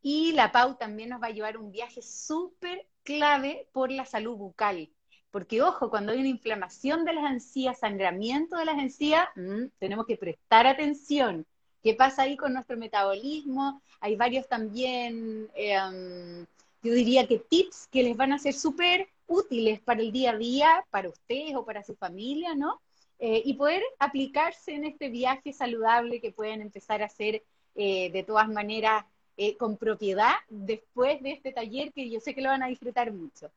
Y 0.00 0.32
la 0.32 0.50
Pau 0.50 0.78
también 0.78 1.10
nos 1.10 1.22
va 1.22 1.26
a 1.26 1.30
llevar 1.30 1.58
un 1.58 1.72
viaje 1.72 2.00
súper 2.00 2.88
clave 3.02 3.68
por 3.72 3.92
la 3.92 4.06
salud 4.06 4.34
bucal 4.34 4.90
porque 5.30 5.62
ojo, 5.62 5.90
cuando 5.90 6.12
hay 6.12 6.18
una 6.18 6.28
inflamación 6.28 7.04
de 7.04 7.14
las 7.14 7.30
encías, 7.30 7.78
sangramiento 7.78 8.56
de 8.56 8.64
las 8.64 8.78
encías, 8.78 9.28
mm, 9.36 9.66
tenemos 9.78 10.06
que 10.06 10.16
prestar 10.16 10.66
atención. 10.66 11.46
¿Qué 11.82 11.94
pasa 11.94 12.22
ahí 12.22 12.36
con 12.36 12.52
nuestro 12.52 12.76
metabolismo? 12.76 13.80
Hay 14.00 14.16
varios 14.16 14.48
también, 14.48 15.48
em, 15.54 16.46
yo 16.82 16.92
diría 16.94 17.26
que 17.26 17.38
tips 17.38 17.88
que 17.90 18.02
les 18.02 18.16
van 18.16 18.32
a 18.32 18.38
ser 18.38 18.54
súper 18.54 19.08
útiles 19.26 19.80
para 19.80 20.00
el 20.00 20.12
día 20.12 20.32
a 20.32 20.36
día, 20.36 20.84
para 20.90 21.08
ustedes 21.08 21.54
o 21.54 21.64
para 21.64 21.82
su 21.84 21.94
familia, 21.94 22.54
¿no? 22.54 22.80
Eh, 23.18 23.42
y 23.44 23.54
poder 23.54 23.82
aplicarse 23.98 24.74
en 24.74 24.84
este 24.84 25.08
viaje 25.10 25.52
saludable 25.52 26.20
que 26.20 26.32
pueden 26.32 26.62
empezar 26.62 27.02
a 27.02 27.06
hacer 27.06 27.42
eh, 27.74 28.10
de 28.10 28.22
todas 28.24 28.48
maneras 28.48 29.04
eh, 29.36 29.56
con 29.56 29.76
propiedad 29.76 30.32
después 30.48 31.22
de 31.22 31.32
este 31.32 31.52
taller 31.52 31.92
que 31.92 32.10
yo 32.10 32.18
sé 32.20 32.34
que 32.34 32.40
lo 32.40 32.48
van 32.48 32.62
a 32.62 32.68
disfrutar 32.68 33.12
mucho 33.12 33.50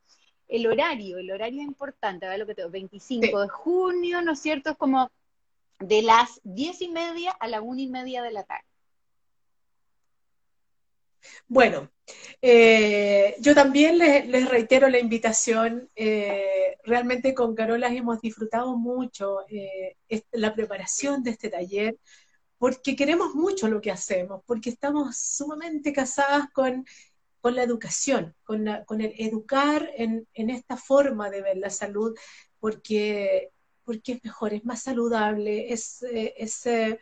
el 0.47 0.67
horario, 0.67 1.17
el 1.17 1.31
horario 1.31 1.61
es 1.61 1.67
importante, 1.67 2.25
¿verdad? 2.25 2.39
Lo 2.39 2.47
que 2.47 2.55
tengo, 2.55 2.69
25 2.69 3.41
de 3.41 3.49
junio, 3.49 4.21
¿no 4.21 4.33
es 4.33 4.39
cierto? 4.39 4.71
Es 4.71 4.77
como 4.77 5.09
de 5.79 6.01
las 6.01 6.39
diez 6.43 6.81
y 6.81 6.89
media 6.89 7.31
a 7.31 7.47
la 7.47 7.61
una 7.61 7.81
y 7.81 7.87
media 7.87 8.21
de 8.21 8.31
la 8.31 8.43
tarde. 8.43 8.65
Bueno, 11.47 11.89
eh, 12.41 13.35
yo 13.39 13.55
también 13.55 13.97
les, 13.97 14.49
reitero 14.49 14.89
la 14.89 14.99
invitación. 14.99 15.89
Eh, 15.95 16.77
realmente 16.83 17.33
con 17.33 17.55
Carola 17.55 17.87
hemos 17.87 18.21
disfrutado 18.21 18.77
mucho 18.77 19.39
eh, 19.49 19.95
la 20.31 20.53
preparación 20.53 21.23
de 21.23 21.31
este 21.31 21.49
taller, 21.49 21.97
porque 22.57 22.95
queremos 22.95 23.35
mucho 23.35 23.67
lo 23.67 23.81
que 23.81 23.91
hacemos, 23.91 24.41
porque 24.45 24.69
estamos 24.69 25.17
sumamente 25.17 25.93
casadas 25.93 26.47
con 26.53 26.85
con 27.43 27.57
la 27.57 27.63
educación, 27.63 28.33
con, 28.45 28.69
el 28.69 29.13
educar 29.17 29.91
en, 29.97 30.25
esta 30.33 30.77
forma 30.77 31.29
de 31.29 31.41
ver 31.41 31.57
la 31.57 31.69
salud, 31.69 32.17
porque, 32.57 33.51
porque 33.83 34.13
es 34.13 34.23
mejor, 34.23 34.53
es 34.53 34.63
más 34.63 34.83
saludable, 34.83 35.73
es, 35.73 36.03
eh, 36.03 36.33
eh, 36.37 36.99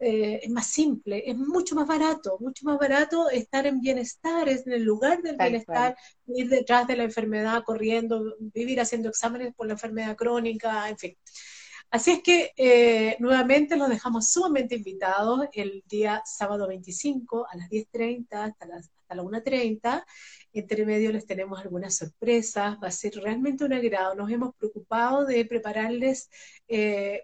eh, 0.00 0.40
es, 0.42 0.50
más 0.50 0.66
simple, 0.66 1.22
es 1.30 1.36
mucho 1.36 1.76
más 1.76 1.86
barato, 1.86 2.38
mucho 2.40 2.64
más 2.64 2.76
barato 2.76 3.30
estar 3.30 3.68
en 3.68 3.80
bienestar, 3.80 4.48
es 4.48 4.66
en 4.66 4.72
el 4.72 4.82
lugar 4.82 5.22
del 5.22 5.36
bienestar, 5.36 5.96
ir 6.26 6.48
detrás 6.48 6.88
de 6.88 6.96
la 6.96 7.04
enfermedad 7.04 7.62
corriendo, 7.62 8.34
vivir 8.40 8.80
haciendo 8.80 9.10
exámenes 9.10 9.54
por 9.54 9.68
la 9.68 9.74
enfermedad 9.74 10.16
crónica, 10.16 10.88
en 10.88 10.98
fin. 10.98 11.16
Así 11.94 12.10
es 12.10 12.22
que 12.24 13.16
nuevamente 13.20 13.76
los 13.76 13.88
dejamos 13.88 14.28
sumamente 14.28 14.74
invitados 14.74 15.46
el 15.52 15.84
día 15.86 16.22
sábado 16.24 16.66
25 16.66 17.46
a 17.48 17.56
las 17.56 17.70
10.30 17.70 18.26
hasta 18.32 18.66
las 18.66 18.90
a 19.08 19.14
la 19.14 19.22
1.30. 19.22 20.04
Entre 20.52 20.86
medio 20.86 21.12
les 21.12 21.24
tenemos 21.24 21.60
algunas 21.60 21.96
sorpresas, 21.96 22.78
va 22.82 22.88
a 22.88 22.90
ser 22.90 23.14
realmente 23.14 23.64
un 23.64 23.72
agrado. 23.72 24.16
Nos 24.16 24.28
hemos 24.30 24.56
preocupado 24.56 25.24
de 25.24 25.44
prepararles 25.44 26.28
eh, 26.66 27.22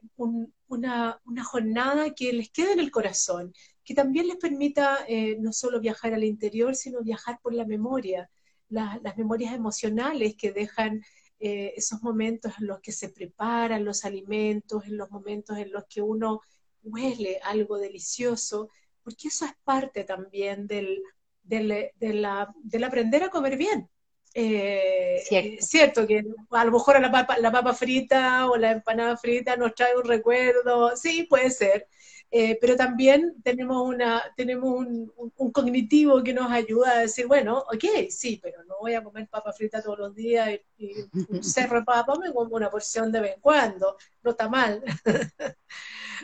una, 0.68 1.20
jornada 1.44 2.14
que 2.14 2.32
les 2.32 2.50
quede 2.50 2.72
en 2.74 2.80
el 2.80 2.92
corazón, 2.92 3.52
que 3.84 3.94
también 3.94 4.28
les 4.28 4.36
permita 4.36 5.00
eh, 5.08 5.36
no 5.40 5.52
solo 5.52 5.80
viajar 5.80 6.14
al 6.14 6.22
interior, 6.22 6.76
sino 6.76 7.02
viajar 7.02 7.40
por 7.42 7.54
la 7.54 7.64
memoria, 7.64 8.30
las 8.68 9.16
memorias 9.16 9.52
emocionales 9.52 10.36
que 10.36 10.52
dejan 10.52 11.02
eh, 11.40 11.72
esos 11.76 12.02
momentos 12.02 12.52
en 12.60 12.66
los 12.66 12.80
que 12.80 12.92
se 12.92 13.08
preparan 13.08 13.84
los 13.84 14.04
alimentos, 14.04 14.84
en 14.84 14.96
los 14.96 15.10
momentos 15.10 15.56
en 15.58 15.72
los 15.72 15.84
que 15.86 16.02
uno 16.02 16.42
huele 16.82 17.40
algo 17.42 17.78
delicioso, 17.78 18.68
porque 19.02 19.28
eso 19.28 19.46
es 19.46 19.52
parte 19.64 20.04
también 20.04 20.66
del, 20.66 21.02
del, 21.42 21.90
del 21.98 22.84
aprender 22.84 23.24
a 23.24 23.30
comer 23.30 23.56
bien. 23.56 23.88
Eh, 24.32 25.24
cierto. 25.60 26.06
que 26.06 26.22
a 26.50 26.64
lo 26.64 26.70
mejor 26.70 27.00
la 27.00 27.10
papa, 27.10 27.38
la 27.38 27.50
papa 27.50 27.74
frita 27.74 28.48
o 28.48 28.56
la 28.56 28.72
empanada 28.72 29.16
frita 29.16 29.56
nos 29.56 29.74
trae 29.74 29.96
un 29.96 30.04
recuerdo, 30.04 30.96
sí, 30.96 31.24
puede 31.24 31.50
ser, 31.50 31.88
eh, 32.30 32.58
pero 32.60 32.76
también 32.76 33.34
tenemos, 33.42 33.82
una, 33.86 34.22
tenemos 34.36 34.70
un, 34.70 35.12
un, 35.36 35.50
cognitivo 35.50 36.22
que 36.22 36.32
nos 36.32 36.50
ayuda 36.50 36.92
a 36.92 36.98
decir, 37.00 37.26
bueno, 37.26 37.58
ok, 37.58 38.08
sí, 38.08 38.38
pero 38.40 38.62
no 38.64 38.76
voy 38.80 38.94
a 38.94 39.02
comer 39.02 39.28
papa 39.28 39.52
frita 39.52 39.82
todos 39.82 39.98
los 39.98 40.14
días 40.14 40.50
y, 40.78 40.92
un 41.28 41.42
cerro 41.42 41.80
de 41.80 41.84
papa, 41.84 42.14
me 42.18 42.32
como 42.32 42.54
una 42.54 42.70
porción 42.70 43.10
de 43.10 43.20
vez 43.20 43.34
en 43.34 43.40
cuando, 43.40 43.96
no 44.22 44.30
está 44.30 44.48
mal. 44.48 44.82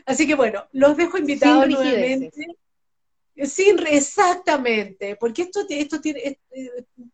Así 0.06 0.26
que 0.26 0.34
bueno, 0.34 0.64
los 0.72 0.96
dejo 0.96 1.18
invitados 1.18 1.68
nuevamente. 1.68 2.30
Sí, 3.44 3.74
exactamente, 3.90 5.16
porque 5.16 5.42
esto, 5.42 5.60
esto 5.68 6.00
tiene, 6.00 6.20
eh, 6.20 6.38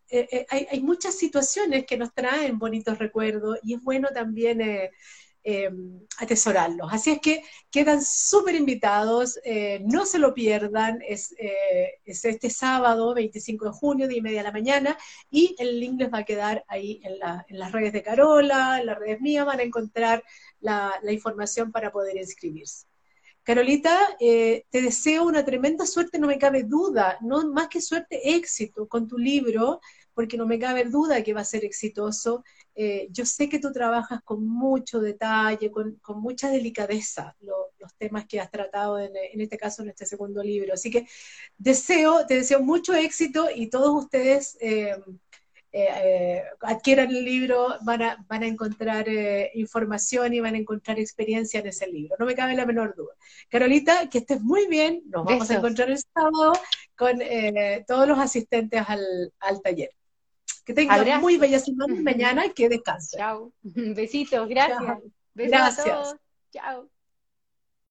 eh, 0.08 0.28
eh, 0.30 0.46
hay, 0.48 0.80
muchas 0.80 1.16
situaciones 1.16 1.84
que 1.84 1.96
nos 1.96 2.14
traen 2.14 2.60
bonitos 2.60 2.96
recuerdos 2.98 3.58
y 3.64 3.74
es 3.74 3.82
bueno 3.82 4.08
también 4.14 4.60
atesorarlos. 6.18 6.88
Así 6.92 7.10
es 7.10 7.20
que 7.20 7.42
quedan 7.70 8.02
súper 8.02 8.54
invitados, 8.54 9.40
no 9.80 10.06
se 10.06 10.18
lo 10.18 10.34
pierdan, 10.34 11.00
es, 11.06 11.34
este 12.04 12.50
sábado 12.50 13.14
25 13.14 13.64
de 13.66 13.70
junio, 13.72 14.08
de 14.08 14.16
y 14.16 14.22
media 14.22 14.38
de 14.38 14.44
la 14.44 14.52
mañana, 14.52 14.96
y 15.30 15.56
el 15.58 15.80
link 15.80 16.00
les 16.00 16.12
va 16.12 16.18
a 16.18 16.24
quedar 16.24 16.64
ahí 16.68 17.00
en, 17.04 17.18
las 17.58 17.72
redes 17.72 17.92
de 17.92 18.02
Carola, 18.02 18.78
en 18.80 18.86
las 18.86 18.98
redes 18.98 19.20
mías, 19.20 19.46
van 19.46 19.60
a 19.60 19.64
encontrar 19.64 20.22
la 20.60 21.12
información 21.12 21.72
para 21.72 21.90
poder 21.90 22.16
inscribirse. 22.16 22.86
Carolita, 23.44 23.98
eh, 24.20 24.66
te 24.70 24.82
deseo 24.82 25.24
una 25.24 25.44
tremenda 25.44 25.84
suerte, 25.84 26.20
no 26.20 26.28
me 26.28 26.38
cabe 26.38 26.62
duda, 26.62 27.18
no 27.22 27.44
más 27.48 27.66
que 27.68 27.80
suerte, 27.80 28.36
éxito 28.36 28.86
con 28.86 29.08
tu 29.08 29.18
libro, 29.18 29.80
porque 30.14 30.36
no 30.36 30.46
me 30.46 30.60
cabe 30.60 30.84
duda 30.84 31.24
que 31.24 31.34
va 31.34 31.40
a 31.40 31.44
ser 31.44 31.64
exitoso. 31.64 32.44
Eh, 32.74 33.08
yo 33.10 33.26
sé 33.26 33.48
que 33.48 33.58
tú 33.58 33.70
trabajas 33.70 34.22
con 34.22 34.46
mucho 34.46 35.00
detalle, 35.00 35.70
con, 35.70 36.00
mucha 36.16 36.50
delicadeza 36.50 37.36
los 37.40 37.94
temas 37.98 38.26
que 38.26 38.40
has 38.40 38.50
tratado 38.50 38.98
en, 38.98 39.12
este 39.40 39.58
caso 39.58 39.82
en 39.82 39.90
este 39.90 40.06
segundo 40.06 40.42
libro. 40.42 40.72
Así 40.74 40.90
que 40.90 41.06
deseo, 41.58 42.26
te 42.26 42.34
deseo 42.34 42.60
mucho 42.60 42.94
éxito 42.94 43.48
y 43.54 43.68
todos 43.68 44.04
ustedes, 44.04 44.56
eh, 44.60 46.42
adquieran 46.60 47.08
el 47.08 47.24
libro, 47.24 47.76
van 47.82 48.02
a, 48.02 48.24
van 48.28 48.42
a 48.42 48.46
encontrar 48.46 49.06
información 49.54 50.34
y 50.34 50.40
van 50.40 50.54
a 50.54 50.58
encontrar 50.58 50.98
experiencia 50.98 51.60
en 51.60 51.66
ese 51.68 51.86
libro. 51.86 52.16
No 52.18 52.26
me 52.26 52.34
cabe 52.34 52.54
la 52.54 52.66
menor 52.66 52.94
duda. 52.94 53.14
Carolita, 53.48 54.08
que 54.10 54.18
estés 54.18 54.40
muy 54.42 54.66
bien. 54.66 55.02
Nos 55.06 55.24
vamos 55.24 55.50
a 55.50 55.54
encontrar 55.54 55.90
el 55.90 55.98
sábado 55.98 56.52
con 56.96 57.20
todos 57.86 58.06
los 58.06 58.18
asistentes 58.18 58.82
al, 58.86 59.32
al 59.40 59.62
taller. 59.62 59.92
Que 60.64 60.74
tengan 60.74 61.20
muy 61.20 61.38
bella 61.38 61.58
semana 61.58 61.94
mañana 62.02 62.46
y 62.46 62.52
que 62.52 62.68
descansen. 62.68 63.18
Chao. 63.18 63.52
Besitos, 63.62 64.48
gracias. 64.48 64.98
Besitos 65.34 65.60
gracias. 65.60 65.86
A 65.86 65.90
todos. 65.90 66.16
Chao. 66.52 66.91